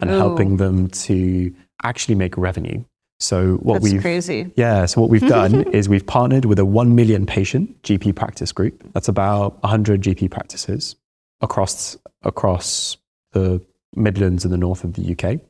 and 0.00 0.10
Ooh. 0.10 0.14
helping 0.18 0.56
them 0.56 0.88
to 0.88 1.54
actually 1.82 2.14
make 2.14 2.36
revenue. 2.36 2.84
So 3.18 3.56
what 3.56 3.82
That's 3.82 3.92
we've 3.92 4.00
crazy. 4.00 4.50
yeah, 4.56 4.86
so 4.86 5.00
what 5.00 5.10
we've 5.10 5.26
done 5.26 5.62
is 5.72 5.88
we've 5.88 6.06
partnered 6.06 6.46
with 6.46 6.58
a 6.58 6.64
1 6.64 6.94
million 6.94 7.26
patient 7.26 7.82
GP 7.82 8.14
practice 8.16 8.50
group. 8.50 8.82
That's 8.94 9.08
about 9.08 9.62
100 9.62 10.00
GP 10.02 10.30
practices 10.30 10.96
across 11.42 11.98
across 12.22 12.96
the 13.32 13.60
Midlands 13.94 14.44
and 14.44 14.52
the 14.52 14.58
north 14.58 14.84
of 14.84 14.94
the 14.94 15.12
UK. 15.12 15.40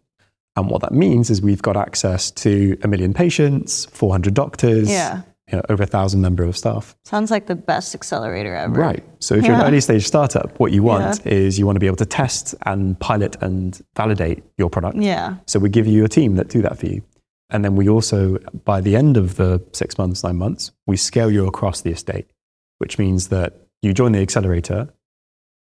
And 0.56 0.68
what 0.68 0.80
that 0.82 0.92
means 0.92 1.30
is 1.30 1.40
we've 1.40 1.62
got 1.62 1.76
access 1.76 2.30
to 2.32 2.76
a 2.82 2.88
million 2.88 3.14
patients, 3.14 3.84
400 3.86 4.34
doctors, 4.34 4.90
Yeah. 4.90 5.22
You 5.50 5.56
know, 5.58 5.62
over 5.68 5.82
a 5.82 5.86
thousand 5.86 6.20
member 6.20 6.44
of 6.44 6.56
staff. 6.56 6.96
Sounds 7.04 7.30
like 7.30 7.46
the 7.46 7.54
best 7.54 7.94
accelerator 7.94 8.54
ever. 8.54 8.80
Right. 8.80 9.04
So 9.18 9.34
if 9.34 9.44
you're 9.44 9.54
an 9.54 9.62
early 9.62 9.80
stage 9.80 10.06
startup, 10.06 10.58
what 10.60 10.72
you 10.72 10.82
want 10.82 11.26
is 11.26 11.58
you 11.58 11.66
want 11.66 11.76
to 11.76 11.80
be 11.80 11.86
able 11.86 11.96
to 11.96 12.06
test 12.06 12.54
and 12.66 12.98
pilot 13.00 13.36
and 13.40 13.80
validate 13.96 14.44
your 14.58 14.70
product. 14.70 14.96
Yeah. 14.96 15.36
So 15.46 15.58
we 15.58 15.68
give 15.68 15.86
you 15.86 16.04
a 16.04 16.08
team 16.08 16.36
that 16.36 16.48
do 16.48 16.62
that 16.62 16.78
for 16.78 16.86
you. 16.86 17.02
And 17.50 17.64
then 17.64 17.74
we 17.74 17.88
also, 17.88 18.38
by 18.64 18.80
the 18.80 18.94
end 18.94 19.16
of 19.16 19.36
the 19.36 19.60
six 19.72 19.98
months, 19.98 20.22
nine 20.22 20.36
months, 20.36 20.70
we 20.86 20.96
scale 20.96 21.30
you 21.30 21.46
across 21.46 21.80
the 21.80 21.90
estate, 21.90 22.30
which 22.78 22.98
means 22.98 23.28
that 23.28 23.54
you 23.82 23.92
join 23.92 24.12
the 24.12 24.20
accelerator, 24.20 24.88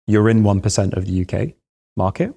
you're 0.09 0.29
in 0.29 0.43
1% 0.43 0.97
of 0.97 1.07
the 1.07 1.23
UK 1.23 1.55
market, 1.97 2.35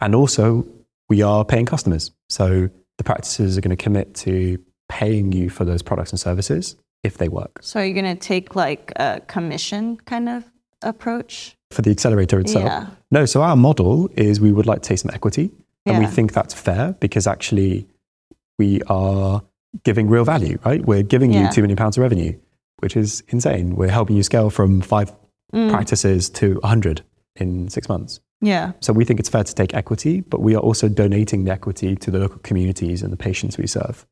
and 0.00 0.14
also 0.14 0.66
we 1.08 1.22
are 1.22 1.44
paying 1.44 1.66
customers. 1.66 2.12
So 2.28 2.70
the 2.98 3.04
practices 3.04 3.58
are 3.58 3.60
going 3.60 3.76
to 3.76 3.82
commit 3.82 4.14
to 4.16 4.58
paying 4.88 5.32
you 5.32 5.50
for 5.50 5.64
those 5.64 5.82
products 5.82 6.12
and 6.12 6.20
services 6.20 6.76
if 7.04 7.18
they 7.18 7.28
work. 7.28 7.58
So 7.62 7.80
are 7.80 7.84
you 7.84 7.94
going 7.94 8.16
to 8.16 8.20
take 8.20 8.56
like 8.56 8.92
a 8.96 9.20
commission 9.28 9.98
kind 10.06 10.28
of 10.28 10.44
approach? 10.82 11.56
For 11.70 11.82
the 11.82 11.90
accelerator 11.90 12.40
itself, 12.40 12.64
Yeah. 12.64 12.86
No, 13.10 13.26
so 13.26 13.42
our 13.42 13.56
model 13.56 14.08
is 14.16 14.40
we 14.40 14.52
would 14.52 14.66
like 14.66 14.82
to 14.82 14.88
take 14.88 14.98
some 14.98 15.10
equity, 15.14 15.50
and 15.86 15.98
we 15.98 16.06
think 16.06 16.32
that's 16.32 16.54
fair 16.54 16.96
because 17.00 17.26
actually 17.26 17.86
we 18.58 18.80
are 18.88 19.42
giving 19.84 20.08
real 20.08 20.24
value, 20.24 20.58
right? 20.64 20.84
We're 20.84 21.02
giving 21.02 21.32
Yeah. 21.32 21.42
you 21.46 21.52
two 21.52 21.60
million 21.62 21.76
pounds 21.76 21.96
of 21.96 22.02
revenue, 22.02 22.32
which 22.78 22.96
is 22.96 23.22
insane. 23.28 23.76
We're 23.76 23.90
helping 23.90 24.16
you 24.16 24.22
scale 24.22 24.50
from 24.50 24.80
five 24.80 25.12
Mm. 25.52 25.70
practices 25.70 26.30
to 26.30 26.58
100 26.62 27.02
in 27.36 27.68
six 27.68 27.88
months. 27.88 28.20
Yeah. 28.40 28.72
So 28.80 28.92
we 28.92 29.04
think 29.04 29.20
it's 29.20 29.28
fair 29.28 29.44
to 29.44 29.54
take 29.54 29.74
equity, 29.74 30.20
but 30.22 30.40
we 30.40 30.54
are 30.54 30.60
also 30.60 30.88
donating 30.88 31.44
the 31.44 31.52
equity 31.52 31.96
to 31.96 32.10
the 32.10 32.18
local 32.18 32.38
communities 32.42 33.02
and 33.02 33.12
the 33.12 33.16
patients 33.16 33.56
we 33.58 33.66
serve. 33.66 34.06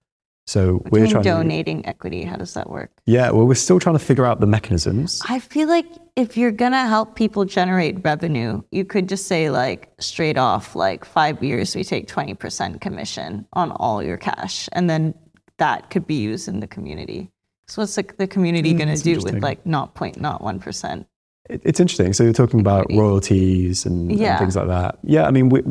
So 0.47 0.75
What 0.75 0.93
we're 0.93 1.07
trying 1.07 1.23
to, 1.23 1.29
donating 1.29 1.87
equity. 1.87 2.25
How 2.25 2.37
does 2.37 2.55
that 2.55 2.69
work? 2.69 2.91
yeah, 3.07 3.31
well, 3.31 3.47
we're 3.47 3.55
still 3.55 3.79
trying 3.79 3.97
to 3.97 4.05
figure 4.05 4.27
out 4.27 4.41
the 4.41 4.47
mechanisms. 4.47 5.23
I 5.29 5.39
feel 5.39 5.69
like 5.69 5.87
if 6.17 6.37
you're 6.37 6.51
going 6.51 6.73
to 6.73 6.87
help 6.87 7.15
people 7.15 7.45
generate 7.45 8.05
revenue, 8.05 8.63
you 8.71 8.85
could 8.85 9.09
just 9.09 9.27
say 9.27 9.51
like 9.51 9.93
straight 9.99 10.37
off, 10.37 10.75
like 10.75 11.05
five 11.05 11.43
years, 11.43 11.77
we 11.77 11.85
take 11.85 12.09
20% 12.09 12.81
commission 12.81 13.47
on 13.53 13.71
all 13.73 14.03
your 14.03 14.17
cash. 14.17 14.69
And 14.73 14.91
then 14.91 15.15
that 15.59 15.91
could 15.91 16.07
be 16.07 16.17
used 16.17 16.49
in 16.49 16.61
the 16.61 16.67
community. 16.67 17.31
So 17.67 17.83
what's 17.83 17.97
like 17.97 18.17
the 18.17 18.27
community 18.27 18.73
hmm, 18.73 18.79
going 18.79 18.95
to 18.95 19.03
do 19.03 19.21
with 19.21 19.43
like 19.43 19.65
not 19.65 19.95
point, 19.95 20.21
not 20.21 20.43
1%? 20.43 21.07
It's 21.49 21.81
interesting. 21.81 22.13
So 22.13 22.25
you're 22.25 22.33
talking 22.33 22.61
about 22.61 22.87
royalties 22.93 23.87
and, 23.87 24.11
and 24.11 24.39
things 24.39 24.57
like 24.57 24.69
that. 24.69 24.99
Yeah, 25.03 25.27
I 25.27 25.31
mean, 25.31 25.49
we, 25.49 25.63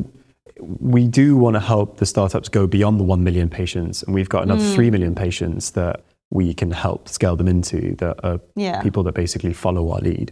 we 0.61 1.07
do 1.07 1.35
want 1.37 1.55
to 1.55 1.59
help 1.59 1.97
the 1.97 2.05
startups 2.05 2.49
go 2.49 2.67
beyond 2.67 2.99
the 2.99 3.03
1 3.03 3.23
million 3.23 3.49
patients. 3.49 4.03
And 4.03 4.13
we've 4.13 4.29
got 4.29 4.43
another 4.43 4.61
Mm. 4.63 4.75
3 4.75 4.91
million 4.91 5.15
patients 5.15 5.71
that 5.71 6.03
we 6.29 6.53
can 6.53 6.71
help 6.71 7.09
scale 7.09 7.35
them 7.35 7.47
into 7.47 7.95
that 7.97 8.19
are 8.23 8.39
Yeah. 8.55 8.81
people 8.81 9.03
that 9.03 9.13
basically 9.15 9.53
follow 9.53 9.91
our 9.91 9.99
lead. 9.99 10.31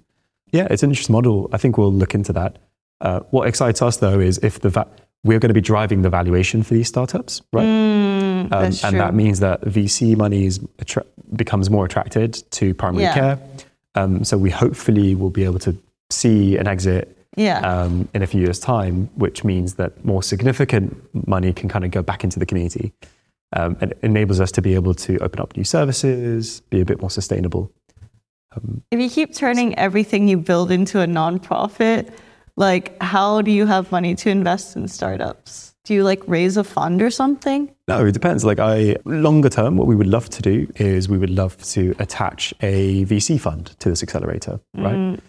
Yeah, 0.51 0.67
it's 0.69 0.83
an 0.83 0.89
interesting 0.91 1.13
model. 1.13 1.49
I 1.53 1.57
think 1.57 1.77
we'll 1.77 1.93
look 1.93 2.15
into 2.15 2.33
that. 2.33 2.57
Uh, 3.01 3.21
what 3.31 3.47
excites 3.47 3.81
us, 3.81 3.97
though, 3.97 4.19
is 4.19 4.39
if 4.43 4.59
the 4.59 4.69
va- 4.69 4.87
we're 5.23 5.39
going 5.39 5.49
to 5.49 5.53
be 5.53 5.61
driving 5.61 6.01
the 6.01 6.09
valuation 6.09 6.63
for 6.63 6.73
these 6.73 6.87
startups, 6.87 7.41
right? 7.51 7.65
Mm, 7.65 8.51
Um, 8.53 8.63
and 8.63 8.73
true. 8.77 8.91
that 8.91 9.13
means 9.13 9.39
that 9.41 9.61
VC 9.65 10.15
money 10.15 10.45
is 10.45 10.59
attra- 10.79 11.03
becomes 11.35 11.69
more 11.69 11.85
attracted 11.85 12.41
to 12.51 12.73
primary 12.73 13.03
Yeah. 13.03 13.13
care. 13.13 13.39
Um, 13.95 14.23
so 14.23 14.37
we 14.37 14.49
hopefully 14.49 15.15
will 15.15 15.29
be 15.29 15.43
able 15.43 15.59
to 15.59 15.75
see 16.09 16.55
an 16.57 16.67
exit 16.67 17.15
yeah. 17.37 17.59
um, 17.59 18.07
in 18.13 18.21
a 18.21 18.27
few 18.27 18.41
years' 18.41 18.59
time, 18.59 19.09
which 19.15 19.43
means 19.43 19.75
that 19.75 20.03
more 20.03 20.23
significant 20.23 20.95
money 21.27 21.53
can 21.53 21.69
kind 21.69 21.85
of 21.85 21.91
go 21.91 22.01
back 22.01 22.23
into 22.23 22.39
the 22.39 22.45
community. 22.45 22.93
Um, 23.53 23.77
and 23.81 23.91
it 23.91 23.99
enables 24.03 24.39
us 24.39 24.51
to 24.53 24.61
be 24.61 24.75
able 24.75 24.93
to 24.95 25.17
open 25.19 25.39
up 25.39 25.57
new 25.57 25.63
services, 25.63 26.61
be 26.69 26.81
a 26.81 26.85
bit 26.85 27.01
more 27.01 27.09
sustainable. 27.09 27.71
if 28.91 28.99
you 28.99 29.09
keep 29.09 29.33
turning 29.33 29.77
everything 29.77 30.27
you 30.27 30.37
build 30.37 30.71
into 30.71 31.01
a 31.01 31.07
nonprofit, 31.07 32.11
like 32.55 33.01
how 33.01 33.41
do 33.41 33.51
you 33.51 33.65
have 33.65 33.91
money 33.91 34.15
to 34.15 34.29
invest 34.29 34.75
in 34.75 34.87
startups? 34.87 35.73
Do 35.85 35.93
you 35.95 36.03
like 36.03 36.21
raise 36.27 36.57
a 36.57 36.63
fund 36.63 37.01
or 37.01 37.09
something? 37.09 37.73
No, 37.87 38.05
it 38.05 38.11
depends. 38.11 38.45
Like 38.45 38.59
I 38.59 38.97
longer 39.05 39.49
term, 39.49 39.77
what 39.77 39.87
we 39.87 39.95
would 39.95 40.07
love 40.07 40.29
to 40.29 40.41
do 40.41 40.67
is 40.75 41.09
we 41.09 41.17
would 41.17 41.31
love 41.31 41.57
to 41.73 41.95
attach 41.97 42.53
a 42.61 43.05
VC 43.05 43.39
fund 43.39 43.75
to 43.79 43.89
this 43.89 44.03
accelerator, 44.03 44.59
right? 44.75 45.19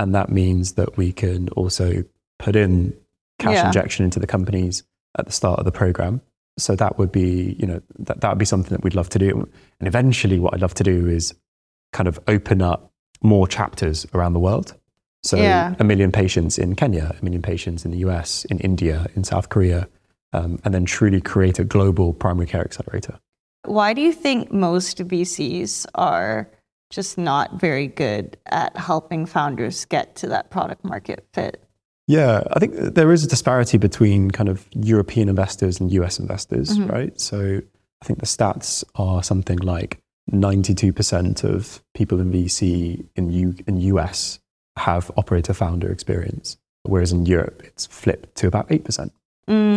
And 0.00 0.14
that 0.14 0.30
means 0.30 0.72
that 0.72 0.96
we 0.96 1.12
can 1.12 1.50
also 1.50 2.02
put 2.38 2.56
in 2.56 2.96
cash 3.38 3.56
Yeah. 3.56 3.66
injection 3.66 4.04
into 4.06 4.18
the 4.18 4.26
companies 4.26 4.82
at 5.18 5.26
the 5.26 5.32
start 5.32 5.58
of 5.58 5.66
the 5.66 5.72
program. 5.72 6.22
So 6.58 6.74
that 6.76 6.98
would 6.98 7.12
be, 7.12 7.54
you 7.58 7.66
know, 7.66 7.80
that, 7.98 8.22
that 8.22 8.30
would 8.30 8.38
be 8.38 8.46
something 8.46 8.70
that 8.70 8.82
we'd 8.82 8.94
love 8.94 9.10
to 9.10 9.18
do. 9.18 9.46
And 9.78 9.86
eventually 9.86 10.38
what 10.40 10.54
I'd 10.54 10.62
love 10.62 10.74
to 10.74 10.84
do 10.84 11.06
is 11.06 11.34
kind 11.92 12.08
of 12.08 12.18
open 12.28 12.62
up 12.62 12.90
more 13.22 13.46
chapters 13.46 14.06
around 14.14 14.32
the 14.32 14.40
world. 14.40 14.74
So 15.22 15.36
Yeah. 15.36 15.74
a 15.78 15.84
million 15.84 16.10
patients 16.12 16.58
in 16.58 16.76
Kenya, 16.76 17.14
a 17.20 17.22
million 17.22 17.42
patients 17.42 17.84
in 17.84 17.90
the 17.90 17.98
US, 17.98 18.46
in 18.46 18.58
India, 18.60 19.06
in 19.14 19.22
South 19.24 19.50
Korea, 19.50 19.86
um, 20.32 20.58
and 20.64 20.72
then 20.72 20.86
truly 20.86 21.20
create 21.20 21.58
a 21.58 21.64
global 21.64 22.14
primary 22.14 22.46
care 22.46 22.62
accelerator. 22.62 23.18
Why 23.66 23.92
do 23.92 24.00
you 24.00 24.12
think 24.12 24.50
most 24.50 24.96
VCs 25.06 25.84
are 25.94 26.48
just 26.90 27.16
not 27.16 27.60
very 27.60 27.86
good 27.86 28.36
at 28.46 28.76
helping 28.76 29.24
founders 29.24 29.84
get 29.84 30.16
to 30.16 30.26
that 30.28 30.50
product 30.50 30.84
market 30.84 31.26
fit? 31.32 31.62
Yeah, 32.06 32.42
I 32.52 32.58
think 32.58 32.74
there 32.74 33.12
is 33.12 33.24
a 33.24 33.28
disparity 33.28 33.78
between 33.78 34.32
kind 34.32 34.48
of 34.48 34.66
European 34.74 35.28
investors 35.28 35.78
and 35.78 35.92
US 35.92 36.18
investors, 36.18 36.76
mm-hmm. 36.76 36.90
right? 36.90 37.20
So 37.20 37.60
I 38.02 38.04
think 38.04 38.18
the 38.18 38.26
stats 38.26 38.82
are 38.96 39.22
something 39.22 39.58
like 39.58 40.00
92% 40.32 41.44
of 41.44 41.82
people 41.94 42.20
in 42.20 42.32
VC 42.32 43.06
in, 43.14 43.30
U, 43.30 43.54
in 43.66 43.80
US 43.80 44.40
have 44.76 45.10
operator 45.16 45.54
founder 45.54 45.90
experience, 45.90 46.56
whereas 46.82 47.12
in 47.12 47.26
Europe 47.26 47.62
it's 47.64 47.86
flipped 47.86 48.34
to 48.36 48.46
about 48.46 48.68
8%, 48.68 49.10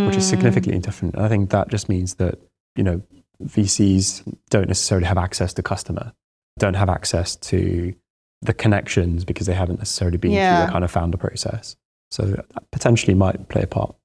which 0.07 0.15
is 0.15 0.27
significantly 0.27 0.79
mm. 0.79 0.83
different. 0.83 1.15
And 1.15 1.23
I 1.23 1.29
think 1.29 1.51
that 1.51 1.67
just 1.67 1.87
means 1.87 2.15
that, 2.15 2.39
you 2.75 2.83
know, 2.83 3.01
VCs 3.43 4.23
don't 4.49 4.67
necessarily 4.67 5.05
have 5.05 5.17
access 5.17 5.53
to 5.53 5.61
customer, 5.63 6.13
don't 6.59 6.75
have 6.75 6.89
access 6.89 7.35
to 7.37 7.93
the 8.41 8.53
connections 8.53 9.23
because 9.25 9.47
they 9.47 9.53
haven't 9.53 9.79
necessarily 9.79 10.17
been 10.17 10.31
Yeah. 10.31 10.57
through 10.57 10.65
the 10.67 10.71
kind 10.71 10.83
of 10.83 10.91
founder 10.91 11.17
process. 11.17 11.75
So 12.11 12.23
that 12.25 12.45
potentially 12.71 13.13
might 13.15 13.49
play 13.49 13.63
a 13.63 13.67
part. 13.67 13.95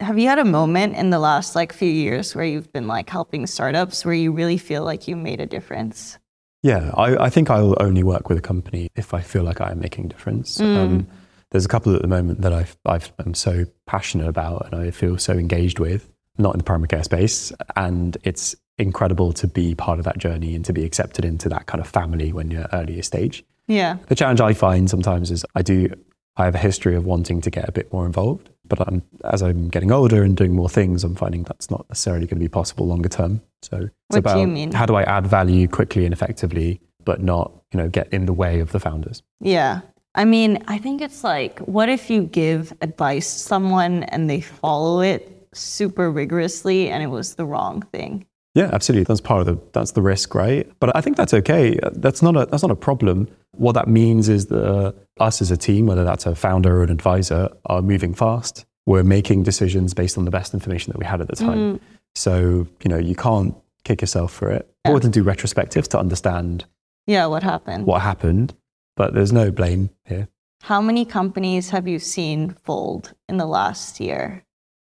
Have 0.00 0.18
you 0.18 0.28
had 0.28 0.38
a 0.38 0.44
moment 0.44 0.96
in 0.96 1.10
the 1.10 1.18
last 1.18 1.54
like 1.54 1.72
few 1.72 1.88
years 1.88 2.34
where 2.34 2.44
you've 2.44 2.72
been 2.72 2.86
like 2.86 3.08
helping 3.08 3.46
startups 3.46 4.04
where 4.04 4.14
you 4.14 4.32
really 4.32 4.58
feel 4.58 4.84
like 4.84 5.08
you 5.08 5.16
made 5.16 5.40
a 5.40 5.46
difference? 5.46 6.18
Yeah, 6.62 6.90
I, 6.96 7.16
I 7.16 7.30
think 7.30 7.50
I'll 7.50 7.76
only 7.80 8.02
work 8.02 8.28
with 8.28 8.38
a 8.38 8.42
company 8.42 8.88
if 8.96 9.12
I 9.14 9.20
feel 9.20 9.42
like 9.42 9.60
I 9.60 9.70
am 9.70 9.80
making 9.80 10.06
a 10.06 10.08
difference. 10.08 10.60
Um, 10.60 11.06
there's 11.50 11.64
a 11.64 11.68
couple 11.68 11.94
at 11.94 12.02
the 12.02 12.08
moment 12.08 12.40
that 12.42 12.52
I've, 12.52 12.76
I've, 12.86 13.12
I'm 13.18 13.34
so 13.34 13.64
passionate 13.86 14.28
about 14.28 14.66
and 14.72 14.80
I 14.80 14.90
feel 14.90 15.18
so 15.18 15.32
engaged 15.34 15.78
with, 15.78 16.08
not 16.38 16.54
in 16.54 16.58
the 16.58 16.64
primary 16.64 16.88
care 16.88 17.02
space. 17.04 17.52
And 17.76 18.16
it's 18.24 18.54
incredible 18.78 19.32
to 19.32 19.46
be 19.46 19.74
part 19.74 19.98
of 19.98 20.04
that 20.04 20.18
journey 20.18 20.54
and 20.54 20.64
to 20.64 20.72
be 20.72 20.84
accepted 20.84 21.24
into 21.24 21.48
that 21.48 21.66
kind 21.66 21.80
of 21.80 21.86
family 21.88 22.32
when 22.32 22.50
you're 22.50 22.66
earlier 22.72 23.02
stage. 23.02 23.44
Yeah. 23.66 23.98
The 24.08 24.14
challenge 24.14 24.40
I 24.40 24.52
find 24.52 24.90
sometimes 24.90 25.30
is 25.30 25.44
I 25.54 25.62
do, 25.62 25.88
I 26.36 26.44
have 26.44 26.54
a 26.54 26.58
history 26.58 26.96
of 26.96 27.04
wanting 27.04 27.40
to 27.42 27.50
get 27.50 27.68
a 27.68 27.72
bit 27.72 27.92
more 27.92 28.04
involved, 28.04 28.50
but 28.66 28.80
I'm, 28.86 29.02
as 29.24 29.42
I'm 29.42 29.68
getting 29.68 29.92
older 29.92 30.22
and 30.22 30.36
doing 30.36 30.54
more 30.54 30.68
things, 30.68 31.04
I'm 31.04 31.14
finding 31.14 31.44
that's 31.44 31.70
not 31.70 31.86
necessarily 31.88 32.26
going 32.26 32.38
to 32.38 32.44
be 32.44 32.48
possible 32.48 32.86
longer 32.86 33.08
term. 33.08 33.40
So 33.62 33.76
it's 33.76 33.90
What 34.08 34.16
do 34.16 34.18
about 34.18 34.38
you 34.40 34.46
mean? 34.48 34.72
how 34.72 34.86
do 34.86 34.96
I 34.96 35.04
add 35.04 35.26
value 35.26 35.68
quickly 35.68 36.04
and 36.04 36.12
effectively, 36.12 36.80
but 37.04 37.22
not, 37.22 37.52
you 37.72 37.78
know, 37.78 37.88
get 37.88 38.12
in 38.12 38.26
the 38.26 38.32
way 38.32 38.60
of 38.60 38.72
the 38.72 38.80
founders. 38.80 39.22
Yeah. 39.40 39.80
I 40.16 40.24
mean, 40.24 40.62
I 40.68 40.78
think 40.78 41.00
it's 41.00 41.24
like, 41.24 41.58
what 41.60 41.88
if 41.88 42.10
you 42.10 42.22
give 42.24 42.72
advice 42.80 43.32
to 43.32 43.38
someone 43.40 44.02
and 44.04 44.28
they 44.28 44.40
follow 44.40 45.00
it 45.00 45.48
super 45.52 46.10
rigorously 46.10 46.88
and 46.90 47.02
it 47.02 47.08
was 47.08 47.34
the 47.36 47.44
wrong 47.46 47.82
thing? 47.92 48.26
Yeah, 48.54 48.70
absolutely. 48.72 49.04
That's 49.04 49.20
part 49.20 49.40
of 49.40 49.46
the 49.46 49.58
that's 49.72 49.92
the 49.92 50.02
risk, 50.02 50.34
right? 50.34 50.70
But 50.78 50.94
I 50.96 51.00
think 51.00 51.16
that's 51.16 51.34
okay. 51.34 51.78
That's 51.92 52.22
not 52.22 52.36
a 52.36 52.46
that's 52.46 52.62
not 52.62 52.70
a 52.70 52.76
problem. 52.76 53.28
What 53.52 53.72
that 53.72 53.88
means 53.88 54.28
is 54.28 54.46
that 54.46 54.64
uh, 54.64 54.92
us 55.18 55.42
as 55.42 55.50
a 55.50 55.56
team, 55.56 55.86
whether 55.86 56.04
that's 56.04 56.24
a 56.26 56.34
founder 56.34 56.78
or 56.80 56.84
an 56.84 56.90
advisor, 56.90 57.48
are 57.66 57.82
moving 57.82 58.14
fast. 58.14 58.64
We're 58.86 59.02
making 59.02 59.42
decisions 59.44 59.94
based 59.94 60.18
on 60.18 60.24
the 60.24 60.30
best 60.30 60.54
information 60.54 60.92
that 60.92 60.98
we 60.98 61.06
had 61.06 61.20
at 61.20 61.28
the 61.28 61.36
time. 61.36 61.80
So 62.14 62.68
you 62.82 62.88
know 62.88 62.98
you 62.98 63.16
can't 63.16 63.56
kick 63.82 64.00
yourself 64.00 64.32
for 64.32 64.50
it. 64.50 64.68
Important 64.84 65.14
to 65.14 65.20
do 65.20 65.24
retrospectives 65.28 65.88
to 65.88 65.98
understand 65.98 66.64
Yeah. 67.06 67.26
What 67.26 67.42
happened? 67.42 67.86
what 67.86 68.02
happened, 68.02 68.54
but 68.96 69.14
there's 69.14 69.32
no 69.32 69.50
blame 69.50 69.90
here. 70.04 70.28
How 70.62 70.80
many 70.80 71.04
companies 71.04 71.70
have 71.70 71.88
you 71.88 71.98
seen 71.98 72.54
fold 72.62 73.14
in 73.28 73.36
the 73.38 73.46
last 73.46 74.00
year? 74.00 74.44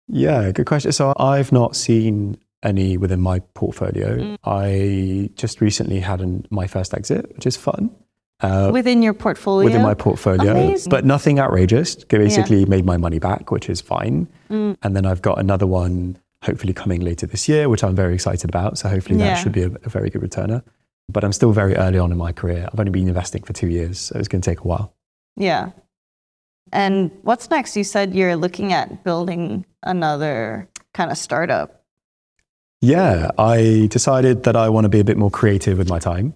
Yeah, 0.09 0.51
good 0.51 0.67
question. 0.67 0.93
So 0.93 1.15
I've 1.17 1.53
not 1.53 1.77
seen 1.77 2.39
any 2.63 2.97
within 2.97 3.21
my 3.21 3.41
portfolio. 3.55 4.37
I 4.45 5.31
just 5.35 5.61
recently 5.61 6.01
had 6.01 6.21
an, 6.21 6.47
my 6.51 6.67
first 6.67 6.95
exit, 6.95 7.35
which 7.35 7.47
is 7.47 7.57
fun. 7.57 7.91
Uh, 8.41 8.71
Within 8.73 9.03
your 9.03 9.15
portfolio? 9.15 9.65
within 9.65 9.83
my 9.83 9.95
portfolio, 9.95 10.51
Amazing. 10.51 10.91
but 10.91 11.05
nothing 11.05 11.39
outrageous. 11.39 11.95
Basically, 11.95 12.65
made 12.67 12.85
my 12.85 12.97
money 12.97 13.21
back, 13.21 13.53
which 13.53 13.71
is 13.71 13.81
fine. 13.81 14.27
Mm. 14.51 14.77
And 14.83 14.97
then 14.97 15.07
I've 15.07 15.23
got 15.23 15.39
another 15.39 15.67
one 15.67 16.19
hopefully 16.43 16.73
coming 16.73 17.03
later 17.03 17.25
this 17.25 17.49
year, 17.49 17.69
which 17.69 17.85
I'm 17.85 17.95
very 17.95 18.15
excited 18.15 18.51
about. 18.51 18.79
So 18.79 18.89
hopefully 18.89 19.17
Yeah. 19.21 19.27
that 19.35 19.43
should 19.43 19.53
be 19.53 19.63
a, 19.63 19.71
a 19.85 19.89
very 19.89 20.11
good 20.11 20.23
returner. 20.23 20.63
but 21.09 21.23
I'm 21.25 21.33
still 21.33 21.53
very 21.53 21.77
early 21.77 21.99
on 21.99 22.11
in 22.11 22.19
my 22.19 22.33
career. 22.33 22.69
I've 22.73 22.81
only 22.81 22.91
been 22.91 23.07
investing 23.07 23.43
for 23.45 23.53
two 23.53 23.69
years, 23.69 24.01
so 24.01 24.19
it's 24.19 24.29
going 24.29 24.41
to 24.43 24.51
take 24.51 24.61
a 24.61 24.67
while. 24.67 24.93
Yeah. 25.37 25.71
And 26.73 27.11
what's 27.23 27.51
next? 27.51 27.77
You 27.77 27.85
said 27.85 28.15
you're 28.15 28.35
looking 28.37 28.73
at 28.73 29.05
building 29.05 29.67
another 29.83 30.69
kind 30.95 31.11
of 31.13 31.19
startup. 31.19 31.82
Yeah, 32.85 33.31
I 33.39 33.87
decided 33.91 34.43
that 34.43 34.57
I 34.57 34.69
want 34.69 34.87
to 34.87 34.89
be 34.89 34.99
a 34.99 35.05
bit 35.05 35.17
more 35.17 35.31
creative 35.31 35.79
with 35.79 35.89
my 35.89 36.01
time. 36.01 36.35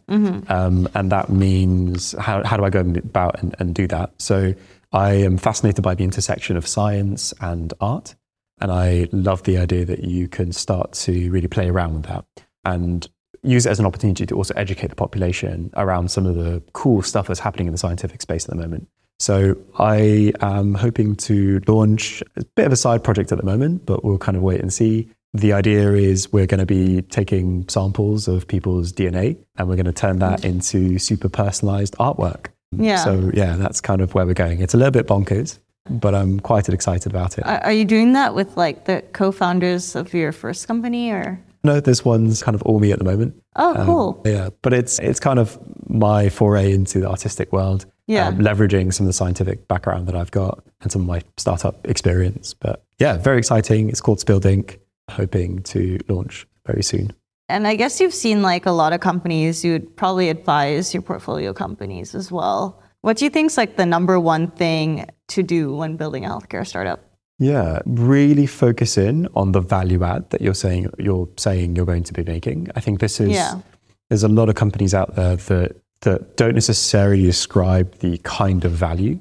Um, 0.48 0.88
and 0.94 1.10
that 1.10 1.28
means 1.28 2.12
how, 2.20 2.44
how 2.44 2.56
do 2.56 2.64
I 2.64 2.70
go 2.70 2.80
about 2.80 3.42
and, 3.42 3.56
and 3.58 3.74
do 3.74 3.88
that? 3.88 4.12
So 4.18 4.54
I 4.92 5.14
am 5.14 5.38
fascinated 5.38 5.82
by 5.82 5.96
the 5.96 6.04
intersection 6.04 6.56
of 6.56 6.64
science 6.64 7.34
and 7.40 7.74
art. 7.80 8.14
And 8.60 8.70
I 8.70 9.08
love 9.10 9.42
the 9.42 9.58
idea 9.58 9.84
that 9.86 10.04
you 10.04 10.28
can 10.28 10.52
start 10.52 10.92
to 10.92 11.30
really 11.30 11.48
play 11.48 11.68
around 11.68 11.94
with 11.94 12.06
that 12.06 12.24
and 12.64 13.08
use 13.42 13.66
it 13.66 13.70
as 13.70 13.80
an 13.80 13.86
opportunity 13.86 14.24
to 14.26 14.36
also 14.36 14.54
educate 14.54 14.88
the 14.88 14.94
population 14.94 15.70
around 15.76 16.12
some 16.12 16.26
of 16.26 16.36
the 16.36 16.62
cool 16.74 17.02
stuff 17.02 17.26
that's 17.26 17.40
happening 17.40 17.66
in 17.66 17.72
the 17.72 17.78
scientific 17.78 18.22
space 18.22 18.44
at 18.44 18.50
the 18.50 18.56
moment. 18.56 18.88
So 19.18 19.56
I 19.78 20.32
am 20.40 20.74
hoping 20.74 21.16
to 21.16 21.60
launch 21.66 22.22
a 22.36 22.44
bit 22.54 22.66
of 22.66 22.72
a 22.72 22.76
side 22.76 23.02
project 23.02 23.32
at 23.32 23.38
the 23.38 23.44
moment, 23.44 23.84
but 23.84 24.04
we'll 24.04 24.18
kind 24.18 24.36
of 24.36 24.44
wait 24.44 24.60
and 24.60 24.72
see. 24.72 25.10
The 25.36 25.52
idea 25.52 25.92
is 25.92 26.32
we're 26.32 26.46
going 26.46 26.60
to 26.60 26.66
be 26.66 27.02
taking 27.02 27.68
samples 27.68 28.26
of 28.28 28.46
people's 28.48 28.92
DNA 28.92 29.36
and 29.56 29.68
we're 29.68 29.76
going 29.76 29.86
to 29.86 29.92
turn 29.92 30.18
that 30.20 30.44
into 30.44 30.98
super 30.98 31.28
personalized 31.28 31.94
artwork. 31.98 32.46
Yeah. 32.72 33.04
So 33.04 33.30
yeah, 33.34 33.56
that's 33.56 33.80
kind 33.80 34.00
of 34.00 34.14
where 34.14 34.26
we're 34.26 34.34
going. 34.34 34.60
It's 34.60 34.74
a 34.74 34.76
little 34.76 34.90
bit 34.92 35.06
bonkers, 35.06 35.58
but 35.90 36.14
I'm 36.14 36.40
quite 36.40 36.68
excited 36.68 37.12
about 37.12 37.38
it. 37.38 37.44
Are 37.46 37.72
you 37.72 37.84
doing 37.84 38.12
that 38.14 38.34
with 38.34 38.56
like 38.56 38.86
the 38.86 39.02
co-founders 39.12 39.94
of 39.94 40.14
your 40.14 40.32
first 40.32 40.66
company 40.66 41.10
or? 41.10 41.38
No, 41.64 41.80
this 41.80 42.04
one's 42.04 42.42
kind 42.42 42.54
of 42.54 42.62
all 42.62 42.78
me 42.78 42.92
at 42.92 42.98
the 42.98 43.04
moment. 43.04 43.34
Oh, 43.56 43.74
Um, 43.76 43.86
cool. 43.86 44.22
yeah, 44.24 44.50
but 44.62 44.72
it's 44.72 44.98
it's 45.00 45.18
kind 45.20 45.38
of 45.38 45.58
my 45.88 46.28
foray 46.28 46.72
into 46.72 47.00
the 47.00 47.08
artistic 47.10 47.52
world. 47.52 47.86
Yeah. 48.08 48.28
um, 48.28 48.38
leveraging 48.38 48.94
some 48.94 49.04
of 49.04 49.08
the 49.08 49.12
scientific 49.12 49.66
background 49.66 50.06
that 50.06 50.14
I've 50.14 50.30
got 50.30 50.62
and 50.80 50.92
some 50.92 51.02
of 51.02 51.08
my 51.08 51.22
startup 51.36 51.84
experience. 51.88 52.54
But 52.54 52.84
yeah, 53.00 53.16
very 53.18 53.38
exciting. 53.38 53.88
It's 53.88 54.00
called 54.00 54.20
Spilled 54.20 54.46
Ink. 54.46 54.78
Hoping 55.10 55.62
to 55.62 55.98
launch 56.08 56.46
very 56.66 56.82
soon. 56.82 57.12
And 57.48 57.66
I 57.68 57.76
guess 57.76 58.00
you've 58.00 58.14
seen 58.14 58.42
like 58.42 58.66
a 58.66 58.72
lot 58.72 58.92
of 58.92 59.00
companies, 59.00 59.64
you 59.64 59.72
would 59.72 59.96
probably 59.96 60.30
advise 60.30 60.92
your 60.92 61.02
portfolio 61.02 61.52
companies 61.52 62.14
as 62.14 62.32
well. 62.32 62.82
What 63.02 63.18
do 63.18 63.24
you 63.24 63.30
think 63.30 63.52
is 63.52 63.56
like 63.56 63.76
the 63.76 63.86
number 63.86 64.18
one 64.18 64.50
thing 64.50 65.06
to 65.28 65.42
do 65.42 65.74
when 65.74 65.96
building 65.96 66.24
a 66.24 66.28
healthcare 66.28 66.66
startup? 66.66 67.04
Yeah, 67.38 67.80
really 67.84 68.46
focus 68.46 68.98
in 68.98 69.28
on 69.34 69.52
the 69.52 69.60
value 69.60 70.02
add 70.02 70.30
that 70.30 70.40
you're 70.40 70.54
saying 70.54 70.90
you're 70.98 71.28
saying 71.36 71.76
you're 71.76 71.86
going 71.86 72.02
to 72.04 72.12
be 72.12 72.24
making. 72.24 72.68
I 72.74 72.80
think 72.80 72.98
this 72.98 73.20
is 73.20 73.30
Yeah. 73.30 73.60
there's 74.08 74.24
a 74.24 74.28
lot 74.28 74.48
of 74.48 74.54
companies 74.54 74.94
out 74.94 75.14
there 75.14 75.36
that 75.36 75.76
that 76.00 76.36
don't 76.36 76.54
necessarily 76.54 77.22
describe 77.22 77.98
the 77.98 78.18
kind 78.18 78.64
of 78.64 78.72
value 78.72 79.18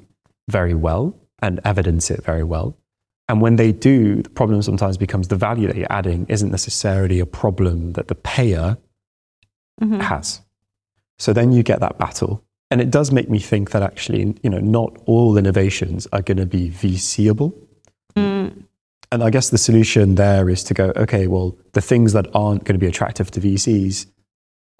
very 0.48 0.74
well 0.74 1.14
and 1.40 1.60
evidence 1.64 2.10
it 2.10 2.24
very 2.24 2.44
well. 2.44 2.76
And 3.28 3.40
when 3.40 3.56
they 3.56 3.72
do, 3.72 4.22
the 4.22 4.30
problem 4.30 4.62
sometimes 4.62 4.96
becomes 4.96 5.28
the 5.28 5.36
value 5.36 5.66
that 5.66 5.76
you're 5.76 5.92
adding 5.92 6.26
isn't 6.28 6.50
necessarily 6.50 7.18
a 7.18 7.26
problem 7.26 7.92
that 7.94 8.08
the 8.08 8.14
payer 8.14 8.78
mm-hmm. 9.80 10.00
has. 10.00 10.40
So 11.18 11.32
then 11.32 11.52
you 11.52 11.62
get 11.62 11.80
that 11.80 11.98
battle. 11.98 12.44
And 12.70 12.80
it 12.80 12.90
does 12.90 13.12
make 13.12 13.28
me 13.30 13.38
think 13.38 13.70
that 13.70 13.82
actually, 13.82 14.36
you 14.42 14.50
know, 14.50 14.58
not 14.58 14.96
all 15.06 15.36
innovations 15.38 16.06
are 16.12 16.22
going 16.22 16.38
to 16.38 16.46
be 16.46 16.70
VCable. 16.70 17.52
Mm. 18.16 18.64
And 19.12 19.22
I 19.22 19.30
guess 19.30 19.50
the 19.50 19.58
solution 19.58 20.16
there 20.16 20.48
is 20.50 20.64
to 20.64 20.74
go, 20.74 20.92
okay, 20.96 21.26
well, 21.26 21.56
the 21.72 21.80
things 21.80 22.12
that 22.12 22.26
aren't 22.34 22.64
going 22.64 22.74
to 22.74 22.78
be 22.78 22.88
attractive 22.88 23.30
to 23.32 23.40
VCs 23.40 24.06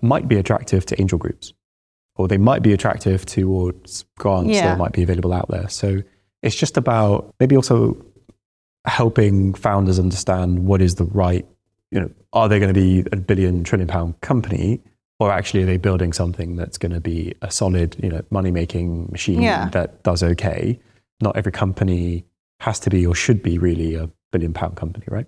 might 0.03 0.29
be 0.29 0.37
attractive 0.37 0.85
to 0.87 1.01
angel 1.01 1.19
groups, 1.19 1.53
or 2.17 2.27
they 2.27 2.39
might 2.39 2.63
be 2.63 2.73
attractive 2.73 3.25
towards 3.25 4.05
grants 4.19 4.51
Yeah. 4.51 4.71
that 4.71 4.79
might 4.79 4.93
be 4.93 5.03
available 5.03 5.33
out 5.33 5.49
there. 5.49 5.69
So 5.69 6.03
it's 6.43 6.57
just 6.57 6.77
about 6.77 7.35
maybe 7.39 7.57
also 7.57 7.97
helping 8.87 9.55
founders 9.55 9.99
understand 9.99 10.61
what 10.67 10.81
is 10.81 10.97
the 10.97 11.05
right, 11.05 11.47
you 11.91 12.01
know, 12.01 12.11
are 12.33 12.49
they 12.49 12.59
going 12.59 12.73
to 12.73 12.81
be 12.81 13.05
a 13.13 13.17
billion, 13.17 13.65
trillion 13.65 13.89
pound 13.89 14.21
company? 14.21 14.81
Or 15.19 15.33
actually, 15.33 15.63
are 15.63 15.67
they 15.67 15.79
building 15.79 16.13
something 16.13 16.57
that's 16.57 16.77
going 16.77 16.93
to 16.93 17.01
be 17.01 17.35
a 17.41 17.51
solid, 17.51 17.97
you 18.03 18.11
know, 18.11 18.23
money 18.31 18.51
making 18.51 19.09
machine 19.11 19.41
Yeah. 19.41 19.71
that 19.71 20.03
does 20.03 20.23
okay? 20.23 20.79
Not 21.23 21.37
every 21.37 21.53
company 21.53 22.27
has 22.61 22.79
to 22.81 22.91
be 22.91 23.07
or 23.07 23.15
should 23.15 23.43
be 23.43 23.59
really 23.59 23.95
a 23.95 24.11
billion 24.31 24.53
pound 24.53 24.77
company, 24.77 25.07
right? 25.09 25.27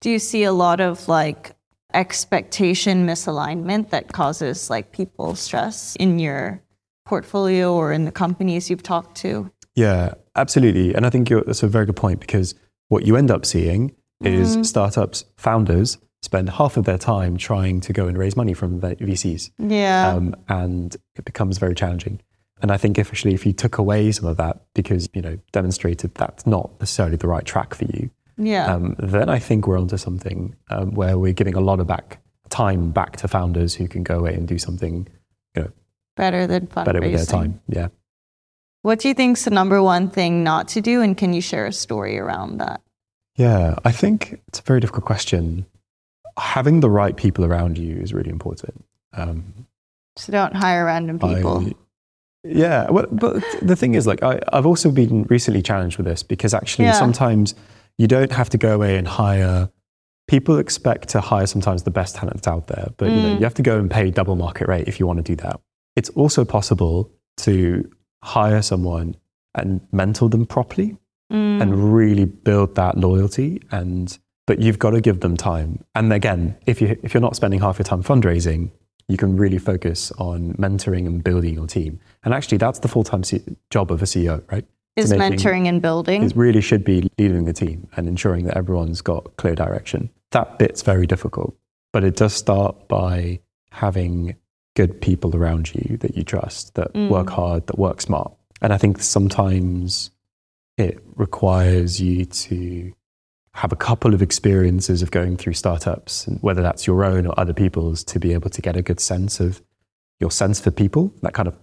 Do 0.00 0.10
you 0.10 0.18
see 0.18 0.42
a 0.42 0.52
lot 0.52 0.80
of 0.80 1.06
like 1.06 1.52
expectation 1.94 3.06
misalignment 3.06 3.90
that 3.90 4.12
causes 4.12 4.70
like 4.70 4.92
people 4.92 5.34
stress 5.34 5.96
in 5.96 6.18
your 6.18 6.60
portfolio 7.06 7.72
or 7.72 7.92
in 7.92 8.04
the 8.04 8.12
companies 8.12 8.68
you've 8.68 8.82
talked 8.82 9.16
to? 9.18 9.50
Yeah, 9.74 10.14
absolutely. 10.34 10.94
And 10.94 11.06
I 11.06 11.10
think 11.10 11.30
you're, 11.30 11.42
that's 11.44 11.62
a 11.62 11.68
very 11.68 11.86
good 11.86 11.96
point 11.96 12.20
because 12.20 12.54
what 12.88 13.06
you 13.06 13.16
end 13.16 13.30
up 13.30 13.46
seeing 13.46 13.94
is 14.20 14.68
startups, 14.68 15.24
founders 15.36 15.98
spend 16.22 16.50
half 16.50 16.76
of 16.76 16.84
their 16.84 16.98
time 16.98 17.36
trying 17.36 17.80
to 17.80 17.92
go 17.92 18.08
and 18.08 18.18
raise 18.18 18.36
money 18.36 18.52
from 18.52 18.80
the 18.80 18.96
VCs. 18.96 19.50
Yeah. 19.58 20.08
Um, 20.08 20.34
and 20.48 20.96
it 21.14 21.24
becomes 21.24 21.58
very 21.58 21.74
challenging. 21.74 22.20
And 22.60 22.72
I 22.72 22.76
think 22.76 22.98
if 22.98 23.08
actually 23.08 23.34
if 23.34 23.46
you 23.46 23.52
took 23.52 23.78
away 23.78 24.10
some 24.10 24.28
of 24.28 24.36
that 24.38 24.60
because, 24.74 25.08
you 25.14 25.22
know, 25.22 25.38
demonstrated 25.52 26.14
that's 26.14 26.46
not 26.46 26.70
necessarily 26.80 27.16
the 27.16 27.28
right 27.28 27.44
track 27.44 27.74
for 27.74 27.84
you, 27.84 28.10
yeah. 28.36 28.74
um, 28.74 28.96
then 28.98 29.28
I 29.28 29.38
think 29.38 29.66
we're 29.66 29.78
onto 29.78 29.96
something 29.96 30.56
um, 30.70 30.92
where 30.94 31.18
we're 31.18 31.32
giving 31.32 31.54
a 31.54 31.60
lot 31.60 31.78
of 31.78 31.86
back 31.86 32.20
time 32.48 32.90
back 32.90 33.16
to 33.18 33.28
founders 33.28 33.74
who 33.74 33.86
can 33.86 34.02
go 34.02 34.18
away 34.18 34.34
and 34.34 34.48
do 34.48 34.58
something, 34.58 35.06
you 35.54 35.62
know, 35.62 35.70
better 36.16 36.46
than 36.46 36.66
fundraising. 36.66 36.84
better 36.84 37.00
with 37.00 37.12
their 37.14 37.26
time. 37.26 37.60
Yeah. 37.68 37.88
What 38.82 39.00
do 39.00 39.08
you 39.08 39.14
think's 39.14 39.44
the 39.44 39.50
number 39.50 39.82
one 39.82 40.08
thing 40.08 40.44
not 40.44 40.68
to 40.68 40.80
do? 40.80 41.02
And 41.02 41.16
can 41.16 41.32
you 41.32 41.40
share 41.40 41.66
a 41.66 41.72
story 41.72 42.18
around 42.18 42.58
that? 42.58 42.80
Yeah, 43.36 43.76
I 43.84 43.92
think 43.92 44.40
it's 44.48 44.60
a 44.60 44.62
very 44.62 44.80
difficult 44.80 45.04
question. 45.04 45.66
Having 46.38 46.80
the 46.80 46.90
right 46.90 47.16
people 47.16 47.44
around 47.44 47.78
you 47.78 47.96
is 47.96 48.14
really 48.14 48.30
important. 48.30 48.84
Um, 49.12 49.66
So 50.16 50.32
don't 50.32 50.54
hire 50.54 50.84
random 50.84 51.18
people. 51.18 51.66
I- 51.66 51.72
yeah, 52.44 52.88
well, 52.88 53.06
but 53.10 53.42
the 53.60 53.74
thing 53.76 53.94
is, 53.94 54.06
like, 54.06 54.22
I, 54.22 54.40
I've 54.52 54.64
also 54.66 54.90
been 54.92 55.24
recently 55.24 55.60
challenged 55.60 55.96
with 55.98 56.06
this 56.06 56.22
because 56.22 56.54
actually, 56.54 56.86
Yeah. 56.86 56.92
sometimes 56.92 57.54
you 57.98 58.06
don't 58.06 58.30
have 58.32 58.48
to 58.50 58.58
go 58.58 58.74
away 58.74 58.96
and 58.96 59.06
hire. 59.08 59.70
People 60.28 60.58
expect 60.58 61.08
to 61.10 61.20
hire 61.20 61.46
sometimes 61.46 61.82
the 61.82 61.90
best 61.90 62.14
talent 62.14 62.46
out 62.46 62.68
there, 62.68 62.88
but 62.96 63.10
you 63.10 63.16
know, 63.16 63.28
Mm. 63.34 63.38
you 63.38 63.44
have 63.44 63.54
to 63.54 63.62
go 63.62 63.78
and 63.78 63.90
pay 63.90 64.10
double 64.10 64.36
market 64.36 64.68
rate 64.68 64.86
if 64.86 65.00
you 65.00 65.06
want 65.06 65.18
to 65.18 65.22
do 65.22 65.34
that. 65.42 65.60
It's 65.96 66.10
also 66.10 66.44
possible 66.44 67.10
to 67.38 67.88
hire 68.22 68.62
someone 68.62 69.16
and 69.54 69.80
mentor 69.92 70.28
them 70.28 70.46
properly 70.46 70.96
Mm. 71.30 71.60
and 71.60 71.92
really 71.94 72.24
build 72.24 72.74
that 72.76 72.96
loyalty 72.96 73.60
and 73.70 74.18
but 74.46 74.60
you've 74.62 74.78
got 74.78 74.92
to 74.92 75.00
give 75.02 75.20
them 75.20 75.36
time 75.36 75.84
and 75.94 76.10
again 76.10 76.56
if 76.64 76.80
you 76.80 76.98
if 77.02 77.12
you're 77.12 77.20
not 77.20 77.36
spending 77.36 77.60
half 77.60 77.78
your 77.78 77.84
time 77.84 78.02
fundraising 78.02 78.70
you 79.08 79.18
can 79.18 79.36
really 79.36 79.58
focus 79.58 80.10
on 80.12 80.54
mentoring 80.54 81.06
and 81.06 81.22
building 81.22 81.52
your 81.52 81.66
team 81.66 82.00
and 82.24 82.32
actually 82.32 82.56
that's 82.56 82.78
the 82.78 82.88
full-time 82.88 83.22
C- 83.24 83.42
job 83.68 83.92
of 83.92 84.00
a 84.00 84.06
ceo 84.06 84.42
right 84.50 84.64
Is 84.96 85.12
making- 85.12 85.36
mentoring 85.38 85.68
and 85.68 85.82
building. 85.82 86.22
it 86.22 86.34
really 86.34 86.62
should 86.62 86.82
be 86.82 87.10
leading 87.18 87.44
the 87.44 87.52
team 87.52 87.86
and 87.94 88.08
ensuring 88.08 88.46
that 88.46 88.56
everyone's 88.56 89.02
got 89.02 89.36
clear 89.36 89.54
direction 89.54 90.08
that 90.30 90.58
bit's 90.58 90.80
very 90.80 91.06
difficult 91.06 91.54
but 91.92 92.04
it 92.04 92.16
does 92.16 92.32
start 92.32 92.88
by 92.88 93.38
having 93.70 94.34
good 94.78 94.92
people 95.00 95.30
around 95.36 95.74
you 95.74 95.96
that 95.98 96.16
you 96.16 96.22
trust 96.22 96.74
that 96.74 96.90
work 97.10 97.30
hard 97.30 97.66
that 97.66 97.78
work 97.78 98.00
smart 98.00 98.32
and 98.62 98.72
i 98.72 98.78
think 98.78 99.02
sometimes 99.02 100.10
it 100.76 101.02
requires 101.16 102.00
you 102.00 102.24
to 102.24 102.92
have 103.58 103.72
a 103.72 103.76
couple 103.76 104.14
of 104.14 104.22
experiences 104.22 105.02
of 105.02 105.10
going 105.10 105.36
through 105.36 105.52
startups, 105.52 106.28
and 106.28 106.38
whether 106.42 106.62
that's 106.62 106.86
your 106.86 107.04
own 107.04 107.26
or 107.26 107.34
other 107.36 107.52
people's, 107.52 108.04
to 108.04 108.20
be 108.20 108.32
able 108.32 108.48
to 108.50 108.62
get 108.62 108.76
a 108.76 108.82
good 108.82 109.00
sense 109.00 109.40
of 109.40 109.60
your 110.20 110.30
sense 110.30 110.60
for 110.60 110.70
people, 110.70 111.12
that 111.22 111.34
kind 111.34 111.48
of 111.48 111.56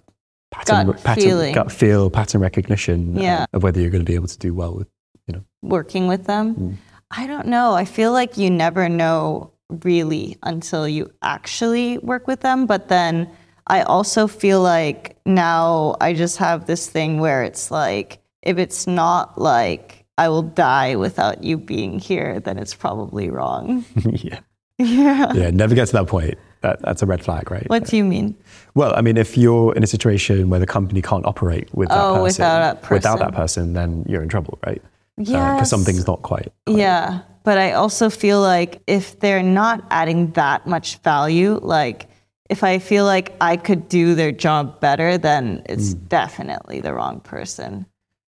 pattern, 0.52 0.88
Gut 0.88 1.04
pattern 1.04 1.24
feeling. 1.24 1.54
gut 1.54 1.72
feel, 1.72 2.10
pattern 2.10 2.42
recognition 2.42 3.18
uh, 3.18 3.46
of 3.54 3.64
whether 3.64 3.80
you're 3.80 3.90
going 3.92 4.04
to 4.04 4.12
be 4.12 4.16
able 4.16 4.28
to 4.28 4.38
do 4.38 4.54
well 4.54 4.76
with. 4.76 4.88
You 5.28 5.36
know, 5.36 5.44
working 5.62 6.08
with 6.08 6.26
them? 6.26 6.56
Mm. 6.56 6.76
I 7.10 7.28
don't 7.28 7.48
know. 7.48 7.74
I 7.74 7.86
feel 7.86 8.12
like 8.12 8.38
you 8.38 8.50
never 8.52 8.90
know 8.90 9.54
really 9.70 10.38
until 10.44 10.88
you 10.88 11.12
actually 11.22 11.98
work 12.00 12.28
with 12.28 12.42
them. 12.42 12.66
But 12.66 12.88
then 12.88 13.30
I 13.68 13.82
also 13.84 14.28
feel 14.28 14.62
like 14.62 15.18
now 15.26 15.96
I 16.02 16.14
just 16.14 16.38
have 16.38 16.66
this 16.66 16.90
thing 16.90 17.20
where 17.20 17.44
it's 17.44 17.72
like, 17.72 18.20
if 18.42 18.58
it's 18.58 18.86
not 18.86 19.40
like 19.40 20.06
I 20.18 20.30
will 20.30 20.44
die 20.44 20.96
without 20.96 21.44
you 21.44 21.58
being 21.58 22.00
here, 22.00 22.40
then 22.40 22.58
it's 22.58 22.76
probably 22.76 23.30
wrong. 23.30 23.84
yeah, 24.06 24.40
yeah. 24.78 25.34
yeah, 25.34 25.50
never 25.50 25.74
get 25.76 25.88
to 25.88 25.94
that 25.94 26.08
point. 26.08 26.38
That, 26.62 26.82
that's 26.82 27.02
a 27.02 27.06
red 27.06 27.24
flag, 27.24 27.52
right? 27.52 27.68
What 27.70 27.86
do 27.86 27.98
you 27.98 28.04
mean? 28.04 28.36
Well, 28.74 28.94
I 28.96 29.02
mean, 29.02 29.18
if 29.18 29.38
you're 29.38 29.76
in 29.76 29.84
a 29.84 29.88
situation 29.88 30.50
where 30.50 30.60
the 30.60 30.66
company 30.66 31.02
can't 31.02 31.26
operate 31.26 31.74
with 31.76 31.90
that 31.90 32.02
Oh, 32.02 32.14
person, 32.16 32.24
without 32.24 32.60
that 32.60 32.82
person, 32.82 32.96
without 32.96 33.20
that 33.20 33.34
person, 33.34 33.74
then 33.74 34.06
you're 34.08 34.24
in 34.24 34.30
trouble, 34.30 34.58
right? 34.66 34.82
Uh, 35.18 35.24
because 35.24 35.32
Yes. 35.32 35.70
something's 35.70 36.08
not 36.08 36.22
quite. 36.22 36.52
Yeah, 36.68 37.22
but 37.44 37.58
I 37.58 37.74
also 37.74 38.10
feel 38.10 38.42
like 38.42 38.82
if 38.88 39.20
they're 39.20 39.44
not 39.44 39.86
adding 39.90 40.32
that 40.32 40.68
much 40.68 40.98
value, 40.98 41.60
like 41.62 42.08
if 42.50 42.64
I 42.64 42.80
feel 42.80 43.06
like 43.06 43.34
I 43.42 43.58
could 43.58 43.88
do 43.88 44.16
their 44.16 44.32
job 44.32 44.80
better, 44.80 45.18
then 45.18 45.64
it's 45.66 45.94
hmm. 45.94 46.00
definitely 46.08 46.82
the 46.82 46.94
wrong 46.94 47.20
person. 47.22 47.86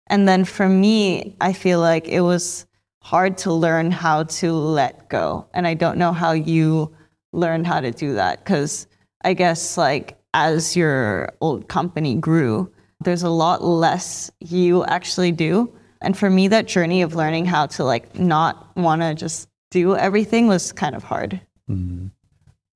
And 0.08 0.28
then 0.28 0.44
for 0.44 0.68
me, 0.68 1.36
I 1.40 1.52
feel 1.52 1.80
like 1.80 2.06
it 2.08 2.20
was 2.20 2.66
hard 3.02 3.38
to 3.38 3.52
learn 3.52 3.90
how 3.90 4.24
to 4.24 4.52
let 4.52 5.08
go. 5.08 5.46
And 5.54 5.66
I 5.66 5.74
don't 5.74 5.98
know 5.98 6.12
how 6.12 6.32
you 6.32 6.94
learned 7.32 7.66
how 7.66 7.80
to 7.80 7.90
do 7.90 8.14
that 8.14 8.44
because 8.44 8.86
I 9.24 9.34
guess 9.34 9.76
like 9.76 10.18
as 10.34 10.76
your 10.76 11.32
old 11.40 11.68
company 11.68 12.14
grew, 12.14 12.70
there's 13.00 13.22
a 13.22 13.30
lot 13.30 13.62
less 13.64 14.30
you 14.40 14.84
actually 14.84 15.32
do. 15.32 15.72
And 16.04 16.16
for 16.16 16.28
me, 16.30 16.48
that 16.48 16.66
journey 16.66 17.02
of 17.02 17.14
learning 17.14 17.46
how 17.46 17.66
to 17.66 17.84
like 17.84 18.18
not 18.18 18.76
want 18.76 19.02
to 19.02 19.14
just 19.14 19.48
do 19.70 19.96
everything 19.96 20.46
was 20.46 20.70
kind 20.72 20.94
of 20.94 21.02
hard. 21.02 21.40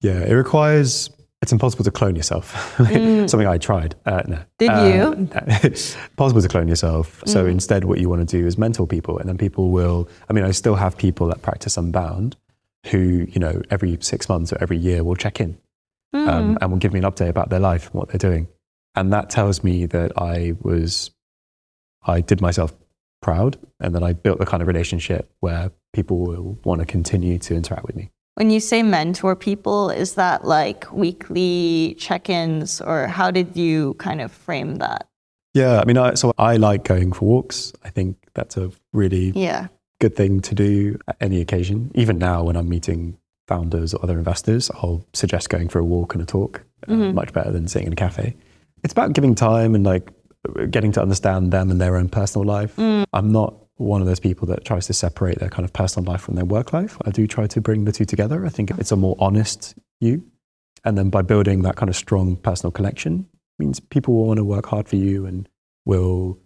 Yeah, 0.00 0.20
it 0.24 0.32
requires. 0.34 1.10
It's 1.40 1.52
impossible 1.52 1.84
to 1.84 1.90
clone 1.92 2.16
yourself. 2.16 2.74
Something 2.76 3.46
I 3.46 3.58
tried. 3.58 3.94
Uh, 4.04 4.22
no. 4.26 4.38
Did 4.58 4.70
Uh, 4.70 4.82
you? 4.82 5.28
no. 5.34 5.70
possible 6.16 6.42
to 6.42 6.48
clone 6.48 6.66
yourself. 6.66 7.22
So 7.26 7.46
instead, 7.46 7.84
what 7.84 8.00
you 8.00 8.08
want 8.08 8.28
to 8.28 8.36
do 8.40 8.44
is 8.44 8.58
mentor 8.58 8.86
people, 8.88 9.18
and 9.18 9.28
then 9.28 9.38
people 9.38 9.70
will. 9.70 10.08
I 10.28 10.32
mean, 10.32 10.44
I 10.44 10.50
still 10.50 10.74
have 10.74 10.96
people 10.96 11.28
that 11.28 11.42
practice 11.42 11.76
Unbound, 11.76 12.36
who 12.86 13.26
you 13.28 13.38
know 13.38 13.62
every 13.70 13.98
six 14.00 14.28
months 14.28 14.52
or 14.52 14.58
every 14.60 14.78
year 14.78 15.04
will 15.04 15.14
check 15.14 15.40
in, 15.40 15.58
um, 16.12 16.58
and 16.60 16.70
will 16.72 16.78
give 16.78 16.92
me 16.92 16.98
an 16.98 17.04
update 17.04 17.28
about 17.28 17.50
their 17.50 17.60
life 17.60 17.86
and 17.86 17.94
what 17.94 18.08
they're 18.08 18.18
doing, 18.30 18.48
and 18.96 19.12
that 19.12 19.30
tells 19.30 19.62
me 19.62 19.86
that 19.86 20.10
I 20.18 20.54
was, 20.62 21.12
I 22.04 22.20
did 22.20 22.40
myself 22.40 22.72
proud, 23.20 23.59
and 23.81 23.94
that 23.94 24.02
I 24.02 24.12
built 24.12 24.38
the 24.38 24.46
kind 24.46 24.62
of 24.62 24.68
relationship 24.68 25.31
where 25.40 25.70
people 25.92 26.18
will 26.20 26.59
want 26.64 26.81
to 26.81 26.87
continue 26.87 27.38
to 27.40 27.54
interact 27.54 27.85
with 27.87 27.96
me. 27.96 28.11
When 28.35 28.50
you 28.50 28.61
say 28.61 28.83
mentor 28.83 29.35
people, 29.35 29.90
is 29.90 30.14
that 30.14 30.44
like 30.44 30.90
weekly 30.92 31.96
check 31.98 32.28
ins 32.31 32.81
or 32.81 33.09
how 33.09 33.31
did 33.31 33.57
you 33.57 33.94
kind 33.94 34.20
of 34.20 34.31
frame 34.31 34.76
that? 34.76 35.09
Yeah, 35.54 35.81
I 35.81 35.85
mean, 35.85 35.98
I, 35.98 36.14
so 36.14 36.33
I 36.38 36.57
like 36.57 36.85
going 36.85 37.12
for 37.12 37.24
walks. 37.24 37.72
I 37.83 37.90
think 37.90 38.16
that's 38.35 38.57
a 38.57 38.70
really 38.92 39.33
Yeah. 39.35 39.68
good 40.00 40.14
thing 40.14 40.40
to 40.42 40.54
do 40.54 40.98
at 41.09 41.16
any 41.20 41.40
occasion. 41.40 41.90
Even 41.96 42.18
now, 42.18 42.44
when 42.44 42.54
I'm 42.54 42.68
meeting 42.68 43.16
founders 43.48 43.92
or 43.94 44.00
other 44.04 44.16
investors, 44.18 44.70
I'll 44.83 45.04
suggest 45.14 45.48
going 45.48 45.68
for 45.68 45.81
a 45.81 45.85
walk 45.85 46.14
and 46.14 46.22
a 46.22 46.26
talk. 46.26 46.62
uh, 46.87 46.94
much 46.94 47.33
better 47.33 47.50
than 47.50 47.66
sitting 47.66 47.88
in 47.88 47.92
a 47.92 47.96
cafe. 47.96 48.37
It's 48.85 48.92
about 48.92 49.12
giving 49.12 49.35
time 49.35 49.74
and 49.74 49.83
like 49.85 50.12
getting 50.70 50.92
to 50.92 51.03
understand 51.03 51.53
them 51.53 51.70
and 51.70 51.81
their 51.81 51.96
own 51.96 52.09
personal 52.09 52.46
life. 52.46 52.77
Mm. 52.77 53.05
I'm 53.12 53.33
not 53.33 53.55
one 53.77 54.01
of 54.01 54.07
those 54.07 54.20
people 54.20 54.46
that 54.48 54.64
tries 54.64 54.87
to 54.87 54.92
separate 54.92 55.38
their 55.38 55.48
kind 55.48 55.64
of 55.64 55.72
personal 55.72 56.11
life 56.11 56.20
from 56.20 56.35
their 56.35 56.44
work 56.44 56.72
life. 56.72 56.96
I 57.05 57.11
do 57.11 57.27
try 57.27 57.46
to 57.46 57.61
bring 57.61 57.85
the 57.85 57.92
two 57.92 58.05
together. 58.05 58.44
I 58.44 58.48
think 58.48 58.70
it's 58.72 58.92
a 58.92 58.96
more 58.96 59.16
honest 59.18 59.74
you. 60.01 60.24
And 60.85 60.96
then 60.96 61.11
by 61.11 61.22
building 61.22 61.62
that 61.62 61.77
kind 61.77 61.88
of 61.88 61.96
strong 61.96 62.37
personal 62.37 62.70
connection 62.70 63.29
means 63.59 63.81
people 63.81 64.14
will 64.14 64.27
want 64.27 64.38
to 64.38 64.44
work 64.44 64.66
hard 64.66 64.88
for 64.88 64.96
you 64.96 65.27
and 65.27 65.48
will 65.85 66.38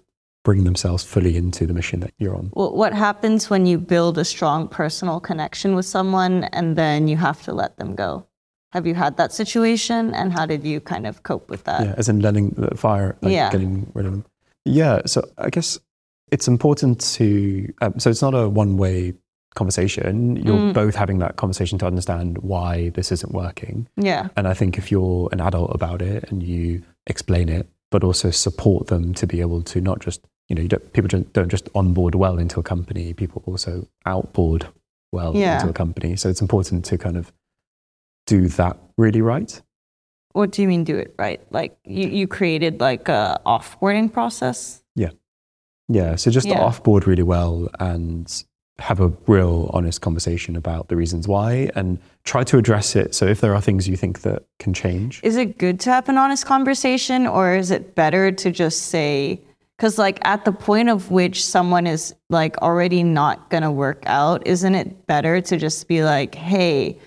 bring 0.44 0.64
themselves 0.64 1.04
fully 1.04 1.36
into 1.36 1.66
the 1.66 1.74
mission 1.74 2.00
that 2.00 2.12
you're 2.18 2.34
on. 2.34 2.50
Well, 2.54 2.74
what 2.74 2.92
happens 2.92 3.48
when 3.48 3.66
you 3.66 3.78
build 3.78 4.18
a 4.18 4.24
strong 4.24 4.68
personal 4.68 5.20
connection 5.20 5.74
with 5.74 5.86
someone 5.86 6.44
and 6.44 6.76
then 6.76 7.08
you 7.08 7.16
have 7.16 7.42
to 7.42 7.52
let 7.52 7.76
them 7.76 7.94
go? 7.94 8.26
Have 8.72 8.86
you 8.86 8.94
had 8.94 9.16
that 9.18 9.32
situation 9.32 10.14
and 10.14 10.32
how 10.32 10.46
did 10.46 10.64
you 10.64 10.80
kind 10.80 11.06
of 11.06 11.22
cope 11.22 11.50
with 11.50 11.64
that? 11.64 11.82
yeah, 11.84 11.94
as 11.98 12.08
in 12.08 12.20
letting 12.20 12.50
the 12.50 12.74
fire, 12.76 13.16
like 13.20 13.32
Yeah. 13.32 13.50
getting 13.50 13.90
rid 13.94 14.06
of 14.06 14.12
them. 14.12 14.24
Yeah, 14.64 15.02
so 15.06 15.28
I 15.38 15.50
guess 15.50 15.78
it's 16.30 16.48
important 16.48 17.00
to. 17.16 17.72
Um, 17.82 17.98
so 17.98 18.08
it's 18.10 18.22
not 18.22 18.34
a 18.34 18.48
one-way 18.48 19.12
conversation. 19.54 20.36
You're 20.36 20.56
Mm. 20.56 20.72
both 20.72 20.94
having 20.94 21.18
that 21.18 21.36
conversation 21.36 21.78
to 21.80 21.86
understand 21.86 22.38
why 22.38 22.88
this 22.90 23.12
isn't 23.12 23.32
working. 23.34 23.86
Yeah. 23.96 24.28
And 24.36 24.48
I 24.48 24.54
think 24.54 24.78
if 24.78 24.90
you're 24.90 25.28
an 25.32 25.40
adult 25.42 25.74
about 25.74 26.00
it 26.00 26.24
and 26.30 26.42
you 26.42 26.82
explain 27.06 27.50
it, 27.50 27.68
but 27.90 28.02
also 28.02 28.30
support 28.30 28.86
them 28.86 29.12
to 29.14 29.26
be 29.26 29.42
able 29.42 29.60
to 29.62 29.80
not 29.82 30.00
just 30.00 30.22
you 30.48 30.56
know 30.56 30.62
you 30.62 30.68
don't, 30.68 30.92
people 30.94 31.08
don't, 31.08 31.30
don't 31.34 31.48
just 31.50 31.68
onboard 31.74 32.14
well 32.14 32.38
into 32.38 32.58
a 32.58 32.62
company. 32.62 33.12
People 33.12 33.42
also 33.46 33.86
outboard 34.06 34.66
well 35.12 35.36
Yeah. 35.36 35.56
into 35.56 35.68
a 35.68 35.72
company. 35.74 36.16
So 36.16 36.30
it's 36.30 36.40
important 36.40 36.84
to 36.86 36.96
kind 36.96 37.16
of 37.18 37.30
do 38.26 38.48
that 38.48 38.76
really 38.96 39.22
right. 39.22 39.60
What 40.32 40.50
do 40.52 40.62
you 40.62 40.68
mean 40.68 40.84
do 40.84 40.96
it 40.96 41.14
right? 41.18 41.40
Like 41.50 41.76
you, 41.84 42.08
you 42.08 42.26
created 42.26 42.80
like 42.80 43.08
a 43.08 43.40
offboarding 43.44 44.12
process? 44.12 44.82
Yeah, 44.94 45.10
Yeah. 45.88 46.16
so 46.16 46.30
just 46.30 46.46
Yeah. 46.46 46.60
offboard 46.60 47.06
really 47.06 47.22
well 47.22 47.68
and 47.78 48.32
have 48.78 49.00
a 49.00 49.08
real 49.26 49.70
honest 49.74 50.00
conversation 50.00 50.56
about 50.56 50.88
the 50.88 50.96
reasons 50.96 51.28
why 51.28 51.70
and 51.76 51.98
try 52.24 52.42
to 52.44 52.56
address 52.56 52.96
it. 52.96 53.14
So 53.14 53.26
if 53.26 53.40
there 53.40 53.54
are 53.54 53.60
things 53.60 53.86
you 53.86 53.96
think 53.96 54.22
that 54.22 54.44
can 54.58 54.72
change, 54.72 55.20
Is 55.22 55.36
it 55.36 55.58
good 55.58 55.78
to 55.80 55.90
have 55.90 56.08
an 56.08 56.16
honest 56.16 56.46
conversation 56.46 57.26
or 57.26 57.54
is 57.54 57.70
it 57.70 57.94
better 57.94 58.32
to 58.32 58.50
just 58.50 58.86
say, 58.86 59.40
because 59.76 59.98
like 59.98 60.18
at 60.24 60.44
the 60.46 60.52
point 60.52 60.88
of 60.88 61.10
which 61.10 61.44
someone 61.44 61.86
is 61.86 62.14
like 62.30 62.56
already 62.58 63.02
not 63.02 63.50
going 63.50 63.62
to 63.62 63.70
work 63.70 64.02
out, 64.06 64.46
isn't 64.46 64.74
it 64.74 65.06
better 65.06 65.40
to 65.42 65.56
just 65.58 65.86
be 65.86 66.02
like, 66.02 66.34
hey, 66.34 66.98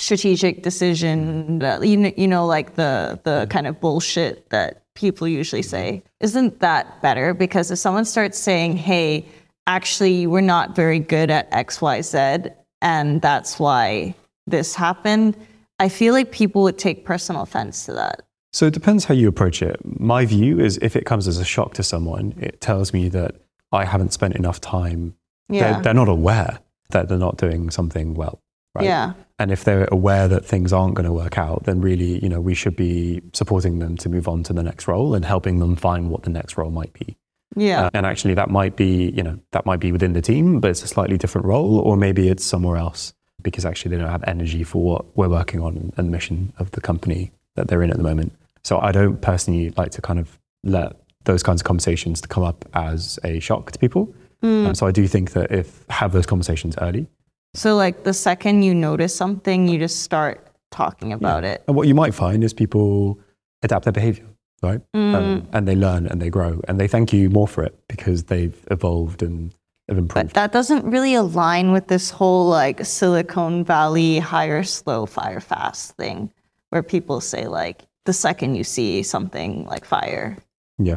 strategic 0.00 0.62
decision, 0.62 1.58
that- 1.60 1.86
you 1.86 1.96
know, 1.96 2.12
you 2.16 2.26
know 2.26 2.46
like 2.46 2.74
the, 2.74 3.20
the 3.24 3.46
kind 3.50 3.66
of 3.66 3.80
bullshit 3.80 4.48
that 4.50 4.82
people 4.94 5.28
usually 5.28 5.62
say? 5.62 6.02
Isn't 6.20 6.60
that 6.60 7.00
better? 7.02 7.34
Because 7.34 7.70
if 7.70 7.78
someone 7.78 8.04
starts 8.04 8.38
saying, 8.38 8.76
hey, 8.76 9.26
actually, 9.66 10.26
we're 10.26 10.40
not 10.40 10.74
very 10.74 10.98
good 10.98 11.30
at 11.30 11.50
XYZ, 11.52 12.52
and 12.82 13.20
that's 13.22 13.58
why 13.58 14.14
this 14.46 14.74
happened, 14.74 15.36
I 15.78 15.88
feel 15.88 16.12
like 16.12 16.32
people 16.32 16.62
would 16.62 16.78
take 16.78 17.04
personal 17.04 17.42
offense 17.42 17.86
to 17.86 17.92
that. 17.92 18.22
So 18.52 18.66
it 18.66 18.74
depends 18.74 19.04
how 19.04 19.14
you 19.14 19.28
approach 19.28 19.62
it. 19.62 19.80
My 19.84 20.24
view 20.26 20.58
is 20.58 20.78
if 20.82 20.96
it 20.96 21.04
comes 21.06 21.28
as 21.28 21.38
a 21.38 21.44
shock 21.44 21.74
to 21.74 21.82
someone, 21.82 22.34
it 22.38 22.60
tells 22.60 22.92
me 22.92 23.08
that 23.10 23.36
I 23.70 23.84
haven't 23.84 24.12
spent 24.12 24.34
enough 24.34 24.60
time. 24.60 25.14
Yeah. 25.48 25.74
They're, 25.74 25.82
they're 25.82 25.94
not 25.94 26.08
aware 26.08 26.58
that 26.90 27.08
they're 27.08 27.18
not 27.18 27.36
doing 27.36 27.70
something 27.70 28.14
well. 28.14 28.40
Right? 28.74 28.84
Yeah. 28.84 29.14
And 29.38 29.50
if 29.50 29.64
they're 29.64 29.88
aware 29.90 30.28
that 30.28 30.44
things 30.44 30.72
aren't 30.72 30.94
going 30.94 31.06
to 31.06 31.12
work 31.12 31.38
out, 31.38 31.64
then 31.64 31.80
really, 31.80 32.22
you 32.22 32.28
know, 32.28 32.40
we 32.40 32.54
should 32.54 32.76
be 32.76 33.20
supporting 33.32 33.78
them 33.78 33.96
to 33.98 34.08
move 34.08 34.28
on 34.28 34.42
to 34.44 34.52
the 34.52 34.62
next 34.62 34.86
role 34.86 35.14
and 35.14 35.24
helping 35.24 35.58
them 35.58 35.76
find 35.76 36.10
what 36.10 36.22
the 36.22 36.30
next 36.30 36.56
role 36.56 36.70
might 36.70 36.92
be. 36.92 37.16
Yeah. 37.56 37.86
Uh, 37.86 37.90
and 37.94 38.06
actually, 38.06 38.34
that 38.34 38.48
might 38.48 38.76
be, 38.76 39.10
you 39.10 39.22
know, 39.22 39.38
that 39.52 39.66
might 39.66 39.80
be 39.80 39.90
within 39.90 40.12
the 40.12 40.22
team, 40.22 40.60
but 40.60 40.70
it's 40.70 40.84
a 40.84 40.86
slightly 40.86 41.18
different 41.18 41.46
role, 41.46 41.78
or 41.80 41.96
maybe 41.96 42.28
it's 42.28 42.44
somewhere 42.44 42.76
else 42.76 43.12
because 43.42 43.64
actually 43.64 43.90
they 43.90 44.00
don't 44.00 44.10
have 44.10 44.24
energy 44.26 44.62
for 44.62 44.82
what 44.82 45.16
we're 45.16 45.28
working 45.28 45.60
on 45.60 45.92
and 45.96 46.06
the 46.06 46.10
mission 46.10 46.52
of 46.58 46.70
the 46.72 46.80
company 46.80 47.32
that 47.56 47.68
they're 47.68 47.82
in 47.82 47.90
at 47.90 47.96
the 47.96 48.02
moment. 48.02 48.32
So 48.62 48.78
I 48.78 48.92
don't 48.92 49.20
personally 49.20 49.70
like 49.76 49.90
to 49.92 50.02
kind 50.02 50.18
of 50.18 50.38
let 50.62 50.96
those 51.24 51.42
kinds 51.42 51.62
of 51.62 51.64
conversations 51.64 52.20
to 52.20 52.28
come 52.28 52.42
up 52.42 52.64
as 52.74 53.18
a 53.24 53.40
shock 53.40 53.72
to 53.72 53.78
people. 53.78 54.14
Um, 54.42 54.74
so 54.74 54.86
I 54.86 54.90
do 54.90 55.06
think 55.06 55.32
that 55.32 55.50
if 55.50 55.84
have 55.90 56.12
those 56.12 56.26
conversations 56.26 56.74
early, 56.80 57.06
so 57.54 57.76
like 57.76 58.04
the 58.04 58.14
second 58.14 58.62
you 58.62 58.74
notice 58.74 59.14
something, 59.14 59.68
you 59.68 59.78
just 59.78 60.02
start 60.02 60.46
talking 60.70 61.12
about 61.12 61.44
it. 61.44 61.62
and 61.66 61.76
what 61.76 61.88
you 61.88 61.94
might 61.94 62.14
find 62.14 62.44
is 62.44 62.52
people 62.54 63.18
adapt 63.62 63.84
their 63.84 63.92
behavior, 63.92 64.24
right? 64.62 64.80
Mm. 64.94 65.14
Um, 65.14 65.48
and 65.52 65.66
they 65.66 65.74
learn 65.74 66.06
and 66.06 66.22
they 66.22 66.30
grow 66.30 66.60
and 66.68 66.78
they 66.78 66.88
thank 66.88 67.12
you 67.12 67.28
more 67.28 67.48
for 67.48 67.64
it 67.64 67.78
because 67.88 68.24
they've 68.24 68.56
evolved 68.70 69.22
and 69.22 69.52
have 69.88 69.98
improved. 69.98 70.28
But 70.28 70.34
that 70.34 70.52
doesn't 70.52 70.84
really 70.84 71.14
align 71.14 71.72
with 71.72 71.88
this 71.88 72.10
whole 72.10 72.48
like 72.48 72.84
Silicon 72.84 73.64
Valley 73.64 74.20
hire 74.20 74.62
slow, 74.62 75.06
fire 75.06 75.40
fast 75.40 75.96
thing 75.96 76.32
where 76.70 76.82
people 76.84 77.20
say 77.20 77.46
like 77.48 77.82
the 78.06 78.12
second 78.12 78.54
you 78.54 78.64
see 78.64 79.02
something 79.02 79.66
like 79.66 79.84
fire. 79.84 80.36
yeah. 80.78 80.96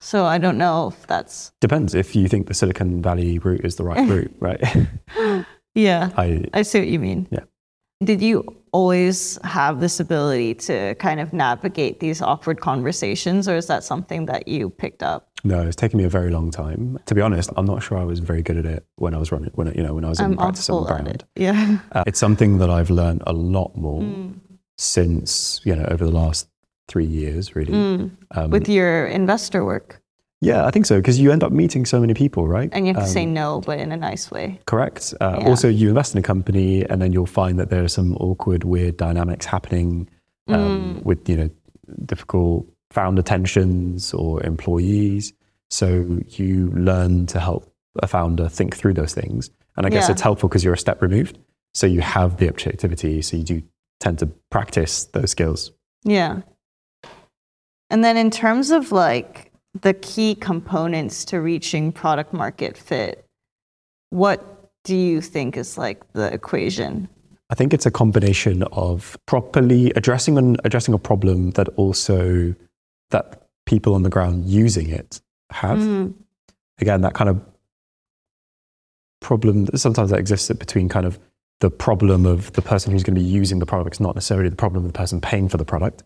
So 0.00 0.24
I 0.24 0.38
don't 0.38 0.58
know 0.58 0.88
if 0.88 1.06
that's 1.06 1.52
Depends 1.60 1.94
if 1.94 2.16
you 2.16 2.26
think 2.26 2.48
the 2.48 2.54
Silicon 2.54 3.00
Valley 3.02 3.38
route 3.38 3.64
is 3.64 3.76
the 3.76 3.84
right 3.84 4.08
route, 4.10 4.34
right? 4.40 4.60
yeah. 5.74 6.10
I 6.16 6.44
I 6.54 6.62
see 6.62 6.78
what 6.80 6.88
you 6.88 6.98
mean. 7.00 7.26
Yeah. 7.30 7.44
Did 8.04 8.20
you 8.20 8.44
always 8.72 9.38
have 9.44 9.80
this 9.80 10.00
ability 10.00 10.54
to 10.54 10.94
kind 10.96 11.20
of 11.20 11.32
navigate 11.32 12.00
these 12.00 12.20
awkward 12.20 12.60
conversations, 12.60 13.46
or 13.48 13.54
is 13.56 13.66
that 13.66 13.84
something 13.84 14.26
that 14.26 14.48
you 14.48 14.70
picked 14.70 15.02
up? 15.02 15.28
no, 15.44 15.60
it's 15.66 15.74
taken 15.76 15.98
me 15.98 16.04
a 16.04 16.08
very 16.08 16.30
long 16.30 16.50
time. 16.52 16.98
To 17.06 17.14
be 17.14 17.20
honest, 17.20 17.50
I'm 17.56 17.66
not 17.66 17.82
sure 17.82 17.98
I 17.98 18.04
was 18.04 18.20
very 18.20 18.42
good 18.42 18.56
at 18.56 18.64
it 18.66 18.86
when 18.96 19.12
I 19.14 19.18
was 19.18 19.32
running, 19.32 19.50
when 19.54 19.66
you 19.74 19.82
know, 19.82 19.94
when 19.94 20.04
I 20.04 20.08
was 20.08 20.20
in 20.20 20.24
I'm 20.26 20.36
practice 20.36 20.70
on 20.70 20.82
at 20.82 20.86
ground. 20.88 21.08
it. 21.08 21.24
Yeah. 21.36 21.78
Uh, 21.92 22.04
it's 22.06 22.18
something 22.18 22.58
that 22.58 22.70
I've 22.70 22.90
learned 22.90 23.22
a 23.26 23.32
lot 23.32 23.76
more 23.76 24.02
Mm. 24.02 24.34
since 24.78 25.60
you 25.64 25.74
know 25.76 25.84
over 25.90 26.04
the 26.04 26.10
last 26.10 26.48
three 26.88 27.04
years, 27.06 27.54
really. 27.56 27.72
Mm. 27.72 28.10
Um, 28.32 28.50
With 28.50 28.68
your 28.68 29.06
investor 29.06 29.64
work, 29.64 30.01
yeah, 30.42 30.66
I 30.66 30.70
think 30.72 30.86
so 30.86 30.96
because 30.96 31.18
you 31.20 31.30
end 31.32 31.42
up 31.42 31.52
meeting 31.52 31.86
so 31.86 32.00
many 32.00 32.14
people, 32.14 32.46
right? 32.46 32.68
and 32.72 32.86
you 32.86 32.92
have 32.94 33.04
to 33.04 33.08
Um, 33.08 33.12
say 33.14 33.24
no, 33.26 33.60
but 33.64 33.78
in 33.78 33.92
a 33.92 33.96
nice 33.96 34.30
way. 34.30 34.58
Correct. 34.66 35.14
Uh, 35.20 35.36
Yeah. 35.40 35.48
Also, 35.48 35.68
you 35.68 35.88
invest 35.88 36.14
in 36.14 36.18
a 36.18 36.22
company, 36.22 36.84
and 36.90 37.00
then 37.00 37.12
you'll 37.12 37.26
find 37.42 37.58
that 37.58 37.70
there 37.70 37.82
are 37.84 37.88
some 37.88 38.16
awkward, 38.16 38.64
weird 38.64 38.96
dynamics 38.96 39.46
happening 39.46 40.08
um, 40.48 40.96
Mm. 40.98 41.04
with 41.04 41.28
you 41.28 41.36
know 41.36 41.50
difficult 42.06 42.66
founder 42.90 43.22
tensions 43.22 44.12
or 44.12 44.42
employees. 44.42 45.32
So 45.70 45.86
you 46.38 46.70
learn 46.74 47.26
to 47.26 47.38
help 47.40 47.72
a 48.02 48.06
founder 48.06 48.48
think 48.48 48.76
through 48.76 48.94
those 48.94 49.14
things, 49.14 49.50
and 49.76 49.86
I 49.86 49.90
guess 49.90 50.08
Yeah. 50.08 50.12
it's 50.12 50.22
helpful 50.22 50.48
because 50.48 50.64
you're 50.64 50.74
a 50.74 50.78
step 50.86 51.00
removed. 51.00 51.38
So 51.74 51.86
you 51.86 52.00
have 52.02 52.36
the 52.36 52.48
objectivity. 52.48 53.22
So 53.22 53.36
you 53.36 53.44
do 53.44 53.62
tend 54.00 54.18
to 54.18 54.26
practice 54.50 55.04
those 55.12 55.30
skills 55.30 55.70
Yeah. 56.04 56.40
And 57.90 58.02
then 58.04 58.16
in 58.16 58.30
terms 58.30 58.70
of 58.72 58.90
like 58.90 59.51
the 59.80 59.94
key 59.94 60.34
components 60.34 61.24
to 61.26 61.40
reaching 61.40 61.92
product 61.92 62.32
market 62.32 62.76
fit, 62.76 63.26
what 64.10 64.70
do 64.84 64.94
you 64.94 65.20
think 65.20 65.56
is 65.56 65.78
like 65.78 66.12
the 66.12 66.32
equation? 66.32 67.08
I 67.50 67.54
think 67.54 67.74
it's 67.74 67.86
a 67.86 67.90
combination 67.90 68.62
of 68.72 69.18
properly 69.26 69.92
addressing 69.96 70.38
an 70.38 70.56
addressing 70.64 70.94
a 70.94 70.98
problem 70.98 71.50
that 71.52 71.68
also 71.76 72.54
that 73.10 73.48
people 73.66 73.94
on 73.94 74.02
the 74.02 74.10
ground 74.10 74.46
using 74.46 74.88
it 74.88 75.20
have. 75.50 75.78
Mhm. 75.78 76.14
Again, 76.78 77.02
that 77.02 77.14
kind 77.14 77.30
of 77.30 77.40
problem 79.20 79.66
that 79.66 79.78
sometimes 79.78 80.10
that 80.10 80.18
exists 80.18 80.50
between 80.50 80.88
kind 80.88 81.06
of 81.06 81.18
the 81.60 81.70
problem 81.70 82.26
of 82.26 82.52
the 82.54 82.62
person 82.62 82.90
who's 82.90 83.04
going 83.04 83.14
to 83.14 83.20
be 83.20 83.26
using 83.26 83.60
the 83.60 83.66
product, 83.66 83.88
it's 83.88 84.00
not 84.00 84.16
necessarily 84.16 84.48
the 84.48 84.56
problem 84.56 84.84
of 84.84 84.92
the 84.92 84.98
person 84.98 85.20
paying 85.20 85.48
for 85.48 85.58
the 85.58 85.64
product. 85.64 86.02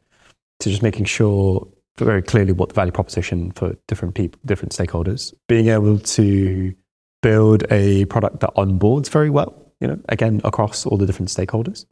To 0.61 0.71
just 0.71 0.83
making 0.83 1.05
sure 1.05 1.67
very 2.05 2.23
clearly 2.23 2.53
what 2.53 2.69
the 2.69 2.75
value 2.75 2.93
proposition 2.93 3.53
for 3.53 3.77
different 3.89 4.15
people, 4.15 4.41
different 4.45 4.73
stakeholders, 4.73 5.33
being 5.49 5.69
able 5.69 5.99
to 5.99 6.75
build 7.23 7.65
a 7.71 8.05
product 8.07 8.41
that 8.41 8.55
onboards 8.55 9.09
very 9.09 9.31
well, 9.31 9.73
you 9.81 9.89
know, 9.89 9.99
again 10.09 10.41
across 10.45 10.87
all 10.87 10.97
the 10.97 11.07
different 11.07 11.31
stakeholders. 11.31 11.87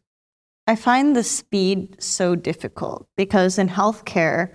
I 0.66 0.76
find 0.76 1.14
the 1.14 1.22
speed 1.22 1.96
so 2.02 2.34
difficult 2.34 3.06
because 3.16 3.58
in 3.58 3.68
healthcare, 3.68 4.54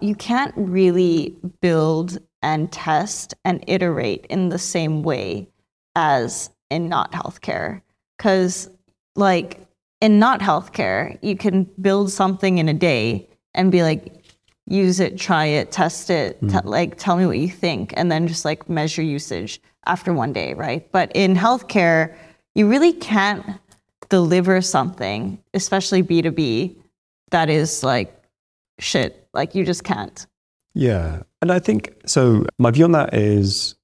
you 0.00 0.14
can't 0.14 0.52
really 0.56 1.36
build 1.60 2.18
and 2.42 2.70
test 2.70 3.34
and 3.44 3.64
iterate 3.66 4.26
in 4.28 4.48
the 4.48 4.58
same 4.58 5.02
way 5.02 5.48
as 5.94 6.50
in 6.70 6.88
not 6.88 7.12
healthcare. 7.12 7.80
Because, 8.16 8.70
like, 9.14 9.66
in 10.00 10.18
not 10.18 10.40
healthcare, 10.40 11.18
you 11.22 11.36
can 11.36 11.64
build 11.80 12.10
something 12.10 12.58
in 12.58 12.68
a 12.68 12.74
day 12.74 13.28
and 13.54 13.72
be 13.72 13.82
like, 13.82 14.25
use 14.66 15.00
it, 15.00 15.18
try 15.18 15.46
it, 15.46 15.70
test 15.70 16.10
it, 16.10 16.40
te- 16.48 16.60
like, 16.64 16.96
tell 16.96 17.16
me 17.16 17.26
what 17.26 17.38
you 17.38 17.48
think, 17.48 17.92
and 17.96 18.10
then 18.10 18.26
just 18.26 18.44
like 18.44 18.68
measure 18.68 19.02
usage 19.02 19.60
after 19.86 20.12
one 20.12 20.32
day, 20.32 20.54
right? 20.54 20.90
But 20.92 21.12
in 21.14 21.34
healthcare, 21.34 22.16
you 22.54 22.68
really 22.68 22.92
can't 22.92 23.44
deliver 24.08 24.60
something, 24.60 25.38
especially 25.54 26.02
B2B, 26.02 26.76
that 27.30 27.48
is 27.48 27.82
like 27.82 28.14
shit. 28.78 29.28
Like 29.32 29.54
you 29.54 29.64
just 29.64 29.84
can't. 29.84 30.26
Yeah. 30.74 31.22
And 31.42 31.52
I 31.52 31.58
think 31.58 31.94
so. 32.06 32.44
My 32.58 32.70
view 32.70 32.84
on 32.84 32.92
that 32.92 33.14
is 33.14 33.74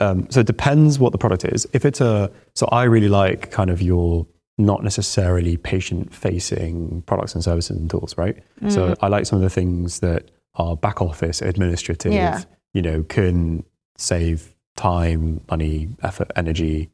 um, 0.00 0.28
so 0.30 0.40
it 0.40 0.46
depends 0.46 0.98
what 0.98 1.12
the 1.12 1.18
product 1.18 1.44
is. 1.44 1.66
If 1.72 1.84
it's 1.84 2.00
a, 2.00 2.30
so 2.54 2.66
I 2.66 2.84
really 2.84 3.08
like 3.08 3.50
kind 3.50 3.70
of 3.70 3.82
your 3.82 4.26
not 4.56 4.84
necessarily 4.84 5.56
patient 5.56 6.14
facing 6.14 7.02
products 7.02 7.34
and 7.34 7.42
services 7.42 7.76
and 7.76 7.90
tools, 7.90 8.16
right? 8.16 8.36
So 8.68 8.90
mm. 8.90 8.96
I 9.00 9.08
like 9.08 9.26
some 9.26 9.36
of 9.36 9.42
the 9.42 9.50
things 9.50 10.00
that 10.00 10.30
are 10.54 10.76
back 10.76 11.02
office, 11.02 11.42
administrative, 11.42 12.12
Yeah. 12.12 12.42
you 12.72 12.82
know, 12.82 13.02
can 13.02 13.64
save 13.98 14.54
time, 14.76 15.40
money, 15.50 15.88
effort, 16.02 16.30
energy. 16.36 16.90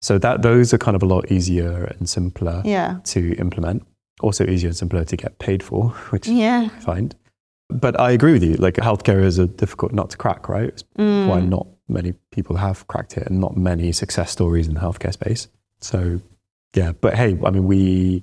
So 0.00 0.18
that 0.18 0.42
those 0.42 0.72
are 0.72 0.78
kind 0.78 0.94
of 0.94 1.02
a 1.02 1.06
lot 1.06 1.30
easier 1.32 1.84
and 1.98 2.08
simpler 2.08 2.62
Yeah. 2.64 3.00
to 3.04 3.34
implement. 3.38 3.86
Also 4.20 4.46
easier 4.46 4.68
and 4.68 4.76
simpler 4.76 5.04
to 5.04 5.16
get 5.16 5.38
paid 5.38 5.62
for, 5.62 5.88
which 6.10 6.28
Yeah. 6.28 6.68
I 6.76 6.80
find. 6.80 7.16
But 7.68 7.98
I 7.98 8.12
agree 8.12 8.32
with 8.32 8.42
you. 8.44 8.54
Like 8.54 8.74
healthcare 8.74 9.22
is 9.22 9.38
a 9.38 9.46
difficult 9.46 9.92
nut 9.92 10.10
to 10.10 10.16
crack, 10.16 10.48
right? 10.48 10.68
It's 10.68 10.84
mm. 10.96 11.26
why 11.28 11.40
not 11.40 11.66
many 11.88 12.14
people 12.30 12.56
have 12.56 12.86
cracked 12.86 13.16
it, 13.16 13.26
and 13.26 13.40
not 13.40 13.56
many 13.56 13.90
success 13.92 14.30
stories 14.30 14.68
in 14.68 14.74
the 14.74 14.80
healthcare 14.80 15.12
space. 15.12 15.48
So, 15.80 16.20
yeah. 16.74 16.92
But 16.92 17.14
hey, 17.14 17.38
I 17.44 17.50
mean, 17.50 17.64
we 17.64 18.22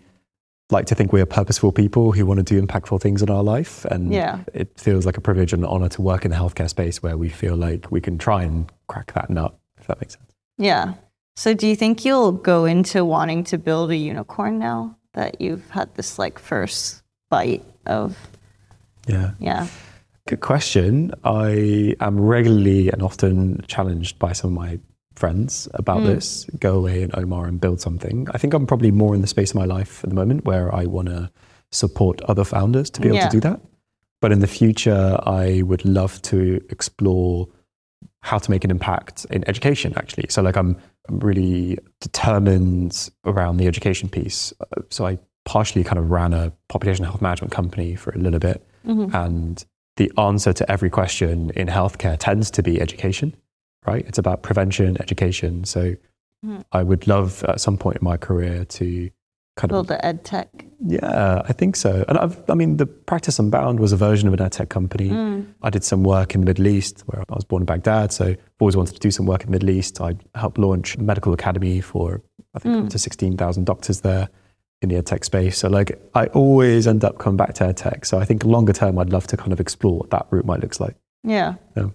like 0.69 0.85
to 0.87 0.95
think 0.95 1.13
we're 1.13 1.25
purposeful 1.25 1.71
people 1.71 2.11
who 2.11 2.25
want 2.25 2.39
to 2.39 2.43
do 2.43 2.61
impactful 2.61 2.99
things 3.01 3.21
in 3.21 3.29
our 3.29 3.43
life, 3.43 3.85
and 3.85 4.11
Yeah. 4.11 4.39
it 4.53 4.77
feels 4.77 5.05
like 5.05 5.15
a 5.17 5.21
privilege 5.21 5.53
and 5.53 5.63
an 5.63 5.69
honor 5.69 5.87
to 5.89 6.01
work 6.01 6.25
in 6.25 6.31
the 6.31 6.37
healthcare 6.37 6.67
space 6.69 7.01
where 7.01 7.17
we 7.17 7.29
feel 7.29 7.55
like 7.55 7.89
we 7.91 8.01
can 8.01 8.17
try 8.17 8.43
and 8.43 8.69
crack 8.87 9.13
that 9.13 9.29
nut. 9.29 9.57
If 9.79 9.87
that 9.87 10.01
makes 10.01 10.15
sense. 10.15 10.31
Yeah. 10.57 10.95
So 11.37 11.53
do 11.53 11.67
you 11.67 11.75
think 11.75 12.03
you'll 12.03 12.31
go 12.33 12.65
into 12.65 13.05
wanting 13.05 13.43
to 13.45 13.57
build 13.57 13.91
a 13.91 13.95
unicorn 13.95 14.59
now 14.59 14.97
that 15.13 15.39
you've 15.39 15.69
had 15.69 15.93
this 15.95 16.17
like 16.19 16.37
first 16.39 17.01
bite 17.29 17.63
of 17.85 18.17
Yeah. 19.07 19.31
yeah. 19.39 19.67
Good 20.27 20.41
question. 20.41 21.13
I 21.23 21.95
am 22.01 22.19
regularly 22.19 22.89
and 22.89 23.01
often 23.01 23.61
challenged 23.67 24.19
by 24.19 24.33
some 24.33 24.49
of 24.51 24.55
my 24.57 24.79
friends 25.17 25.67
about 25.73 26.03
this. 26.03 26.45
Go 26.59 26.75
away 26.75 27.03
and 27.03 27.13
Omar 27.17 27.45
and 27.47 27.59
build 27.59 27.81
something. 27.81 28.27
I 28.33 28.37
think 28.37 28.53
I'm 28.53 28.65
probably 28.67 28.91
more 28.91 29.15
in 29.15 29.21
the 29.21 29.27
space 29.27 29.51
of 29.51 29.55
my 29.55 29.65
life 29.65 30.03
at 30.03 30.09
the 30.09 30.15
moment 30.15 30.45
where 30.45 30.73
I 30.73 30.85
want 30.85 31.07
to 31.09 31.29
support 31.71 32.21
other 32.23 32.43
founders 32.45 32.89
to 32.91 33.01
be 33.01 33.07
able 33.07 33.17
Yeah. 33.17 33.29
to 33.29 33.35
do 33.37 33.41
that. 33.41 33.59
But 34.21 34.31
in 34.31 34.39
the 34.39 34.47
future, 34.47 35.17
I 35.25 35.61
would 35.63 35.83
love 35.85 36.21
to 36.23 36.59
explore 36.69 37.47
how 38.21 38.37
to 38.39 38.51
make 38.51 38.63
an 38.63 38.71
impact 38.71 39.25
in 39.29 39.47
education, 39.47 39.93
actually. 39.95 40.25
So, 40.29 40.41
like, 40.41 40.57
I'm, 40.57 40.75
I'm 41.07 41.19
really 41.19 41.77
determined 42.01 43.09
around 43.25 43.57
the 43.57 43.67
education 43.67 44.09
piece. 44.09 44.53
Uh, 44.61 44.81
So, 44.89 45.05
I 45.05 45.17
partially 45.45 45.83
kind 45.83 45.97
of 45.99 46.09
ran 46.11 46.33
a 46.33 46.51
population 46.67 47.05
health 47.05 47.21
management 47.21 47.53
company 47.53 47.95
for 47.95 48.11
a 48.11 48.17
little 48.17 48.39
bit. 48.39 48.65
And 49.13 49.65
the 49.97 50.09
answer 50.17 50.53
to 50.53 50.71
every 50.71 50.89
question 50.89 51.51
in 51.55 51.67
healthcare 51.67 52.15
tends 52.17 52.49
to 52.51 52.63
be 52.63 52.79
education, 52.81 53.35
right? 53.87 54.05
It's 54.07 54.17
about 54.17 54.43
prevention, 54.43 54.97
education. 54.99 55.63
So, 55.63 55.95
hmm. 56.43 56.59
I 56.71 56.83
would 56.83 57.07
love 57.07 57.43
at 57.45 57.59
some 57.61 57.77
point 57.77 57.97
in 57.97 58.03
my 58.03 58.17
career 58.17 58.65
to 58.65 59.09
kind 59.57 59.71
of 59.71 59.75
Build 59.75 59.87
the 59.87 60.05
ed 60.05 60.23
tech. 60.23 60.49
yeah, 60.85 61.41
I 61.43 61.51
think 61.51 61.75
so. 61.75 62.05
And 62.07 62.17
I've, 62.17 62.49
I 62.49 62.53
mean, 62.53 62.77
the 62.77 62.85
Practice 62.85 63.39
Unbound 63.39 63.79
was 63.79 63.91
a 63.91 63.97
version 63.97 64.27
of 64.27 64.33
an 64.33 64.41
ed 64.41 64.51
tech 64.53 64.69
company. 64.69 65.09
Hmm. 65.09 65.41
I 65.61 65.69
did 65.69 65.83
some 65.83 66.03
work 66.03 66.35
in 66.35 66.41
the 66.41 66.45
Middle 66.45 66.67
East 66.67 67.01
where 67.07 67.23
I 67.27 67.35
was 67.35 67.43
born 67.43 67.63
in 67.63 67.65
Baghdad. 67.65 68.13
So 68.13 68.25
I've 68.25 68.37
always 68.59 68.77
wanted 68.77 68.93
to 68.93 68.99
do 68.99 69.11
some 69.11 69.25
work 69.25 69.41
in 69.41 69.47
the 69.47 69.51
Middle 69.51 69.71
East. 69.71 69.99
I 69.99 70.15
helped 70.35 70.57
launch 70.57 70.95
a 70.95 71.01
medical 71.01 71.33
academy 71.33 71.81
for, 71.81 72.21
I 72.53 72.59
think, 72.59 72.75
up 72.75 72.81
hmm. 72.83 72.87
to 72.87 72.99
16,000 72.99 73.65
doctors 73.65 74.01
there 74.01 74.29
in 74.81 74.89
the 74.89 74.95
edtech 74.95 75.25
space. 75.25 75.57
So 75.57 75.69
like, 75.69 75.99
I 76.13 76.27
always 76.27 76.87
end 76.87 77.03
up 77.03 77.17
coming 77.17 77.37
back 77.37 77.55
to 77.55 77.65
edtech. 77.65 78.05
So 78.05 78.19
I 78.19 78.25
think 78.25 78.45
longer 78.45 78.73
term, 78.73 78.99
I'd 78.99 79.11
love 79.11 79.27
to 79.27 79.37
kind 79.37 79.51
of 79.51 79.59
explore 79.59 79.97
what 79.97 80.11
that 80.11 80.27
route 80.29 80.45
might 80.45 80.61
look 80.61 80.79
like. 80.79 80.95
Yeah. 81.23 81.55
Yeah. 81.75 81.89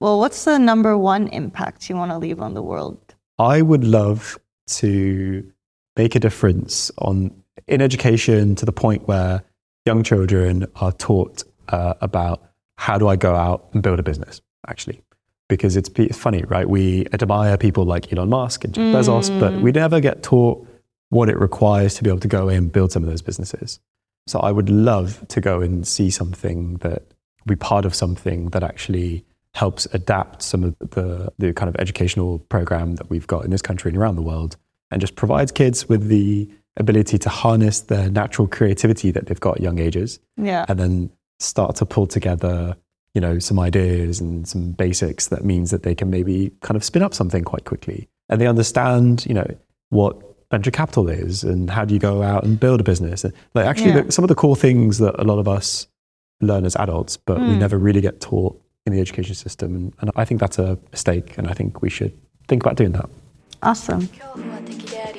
Well, 0.00 0.18
what's 0.20 0.44
the 0.44 0.58
number 0.58 0.96
one 0.96 1.28
impact 1.28 1.88
you 1.88 1.96
want 1.96 2.12
to 2.12 2.18
leave 2.18 2.40
on 2.40 2.54
the 2.54 2.62
world? 2.62 3.14
I 3.38 3.62
would 3.62 3.84
love 3.84 4.38
to 4.68 5.52
make 5.96 6.14
a 6.14 6.20
difference 6.20 6.90
on 6.98 7.34
in 7.66 7.82
education 7.82 8.54
to 8.54 8.64
the 8.64 8.72
point 8.72 9.08
where 9.08 9.42
young 9.84 10.02
children 10.02 10.66
are 10.76 10.92
taught 10.92 11.42
uh, 11.68 11.94
about 12.00 12.42
how 12.76 12.96
do 12.98 13.08
I 13.08 13.16
go 13.16 13.34
out 13.34 13.68
and 13.72 13.82
build 13.82 13.98
a 13.98 14.02
business 14.02 14.40
actually? 14.68 15.02
Because 15.48 15.76
it's, 15.76 15.90
it's 15.96 16.16
funny 16.16 16.44
right? 16.48 16.68
We 16.68 17.06
admire 17.12 17.56
people 17.56 17.84
like 17.84 18.12
Elon 18.12 18.28
Musk 18.28 18.64
and 18.64 18.74
Jeff 18.74 18.94
Bezos 18.94 19.40
but 19.40 19.54
we 19.60 19.72
never 19.72 20.00
get 20.00 20.22
taught 20.22 20.66
what 21.10 21.28
it 21.28 21.38
requires 21.38 21.94
to 21.94 22.04
be 22.04 22.10
able 22.10 22.20
to 22.20 22.28
go 22.28 22.48
in 22.48 22.56
and 22.58 22.72
build 22.72 22.92
some 22.92 23.02
of 23.02 23.08
those 23.08 23.22
businesses. 23.22 23.80
So 24.26 24.38
I 24.40 24.52
would 24.52 24.68
love 24.68 25.26
to 25.28 25.40
go 25.40 25.60
and 25.62 25.86
see 25.86 26.10
something 26.10 26.76
that 26.78 27.02
be 27.46 27.56
part 27.56 27.84
of 27.86 27.94
something 27.94 28.50
that 28.50 28.62
actually 28.62 29.24
helps 29.54 29.86
adapt 29.92 30.42
some 30.42 30.62
of 30.64 30.76
the, 30.78 31.32
the 31.38 31.52
kind 31.52 31.68
of 31.68 31.76
educational 31.80 32.38
program 32.38 32.96
that 32.96 33.10
we've 33.10 33.26
got 33.26 33.44
in 33.44 33.50
this 33.50 33.62
country 33.62 33.88
and 33.88 33.98
around 33.98 34.16
the 34.16 34.22
world 34.22 34.56
and 34.90 35.00
just 35.00 35.16
provides 35.16 35.52
kids 35.52 35.88
with 35.88 36.08
the 36.08 36.48
ability 36.76 37.18
to 37.18 37.28
harness 37.28 37.80
their 37.80 38.10
natural 38.10 38.46
creativity 38.46 39.10
that 39.10 39.26
they've 39.26 39.40
got 39.40 39.56
at 39.56 39.62
young 39.62 39.78
ages 39.78 40.20
Yeah. 40.36 40.64
and 40.68 40.78
then 40.78 41.10
start 41.40 41.76
to 41.76 41.86
pull 41.86 42.06
together 42.06 42.76
you 43.14 43.20
know 43.20 43.38
some 43.38 43.58
ideas 43.58 44.20
and 44.20 44.46
some 44.46 44.72
basics 44.72 45.28
that 45.28 45.44
means 45.44 45.70
that 45.70 45.82
they 45.82 45.94
can 45.94 46.10
maybe 46.10 46.52
kind 46.60 46.76
of 46.76 46.84
spin 46.84 47.02
up 47.02 47.14
something 47.14 47.42
quite 47.42 47.64
quickly 47.64 48.08
and 48.28 48.40
they 48.40 48.46
understand 48.46 49.24
you 49.26 49.34
know 49.34 49.46
what 49.88 50.16
venture 50.50 50.70
capital 50.70 51.08
is 51.08 51.42
and 51.42 51.70
how 51.70 51.84
do 51.84 51.94
you 51.94 52.00
go 52.00 52.22
out 52.22 52.44
and 52.44 52.60
build 52.60 52.80
a 52.80 52.84
business 52.84 53.24
and 53.24 53.32
like 53.54 53.66
actually 53.66 53.90
Yeah. 53.90 54.02
the, 54.02 54.12
some 54.12 54.24
of 54.24 54.28
the 54.28 54.34
core 54.34 54.56
things 54.56 54.98
that 54.98 55.20
a 55.20 55.24
lot 55.24 55.38
of 55.38 55.48
us 55.48 55.86
learn 56.40 56.64
as 56.64 56.76
adults 56.76 57.16
but 57.16 57.40
we 57.40 57.46
hmm. 57.46 57.58
never 57.58 57.78
really 57.78 58.00
get 58.00 58.20
taught 58.20 58.60
in 58.88 58.96
the 58.96 59.00
education 59.00 59.34
system. 59.34 59.74
And, 59.74 59.94
and 60.00 60.10
I 60.16 60.24
think 60.24 60.40
that's 60.40 60.58
a 60.58 60.78
mistake, 60.90 61.38
and 61.38 61.46
I 61.46 61.52
think 61.52 61.82
we 61.82 61.90
should 61.90 62.12
think 62.48 62.62
about 62.62 62.76
doing 62.76 62.92
that. 62.92 63.08
Awesome. 63.62 64.08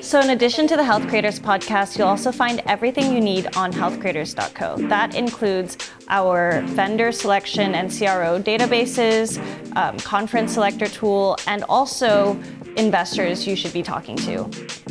So, 0.00 0.18
in 0.18 0.30
addition 0.30 0.66
to 0.68 0.76
the 0.76 0.84
Health 0.84 1.06
Creators 1.08 1.38
podcast, 1.38 1.98
you'll 1.98 2.08
also 2.08 2.32
find 2.32 2.62
everything 2.66 3.12
you 3.12 3.20
need 3.20 3.54
on 3.54 3.70
healthcreators.co. 3.70 4.88
That 4.88 5.14
includes 5.14 5.76
our 6.08 6.62
vendor 6.62 7.12
selection 7.12 7.74
and 7.74 7.90
CRO 7.90 8.40
databases, 8.40 9.38
um, 9.76 9.98
conference 9.98 10.54
selector 10.54 10.86
tool, 10.86 11.36
and 11.46 11.64
also 11.64 12.40
investors 12.76 13.46
you 13.46 13.54
should 13.54 13.74
be 13.74 13.82
talking 13.82 14.16
to. 14.16 14.44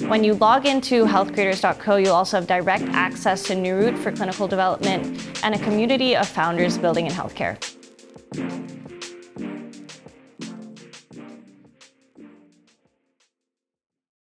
When 0.08 0.24
you 0.24 0.36
log 0.36 0.68
into 0.68 1.06
healthcreators.co, 1.06 1.96
you'll 1.96 2.13
also 2.13 2.38
have 2.38 2.48
direct 2.48 2.84
access 2.89 3.42
to 3.44 3.56
Neuroute 3.56 3.98
for 3.98 4.12
clinical 4.12 4.48
development 4.48 5.28
and 5.44 5.56
a 5.56 5.60
community 5.60 6.15
of 6.15 6.28
founders 6.28 6.78
building 6.78 7.08
in 7.08 7.12
healthcare. 7.12 7.58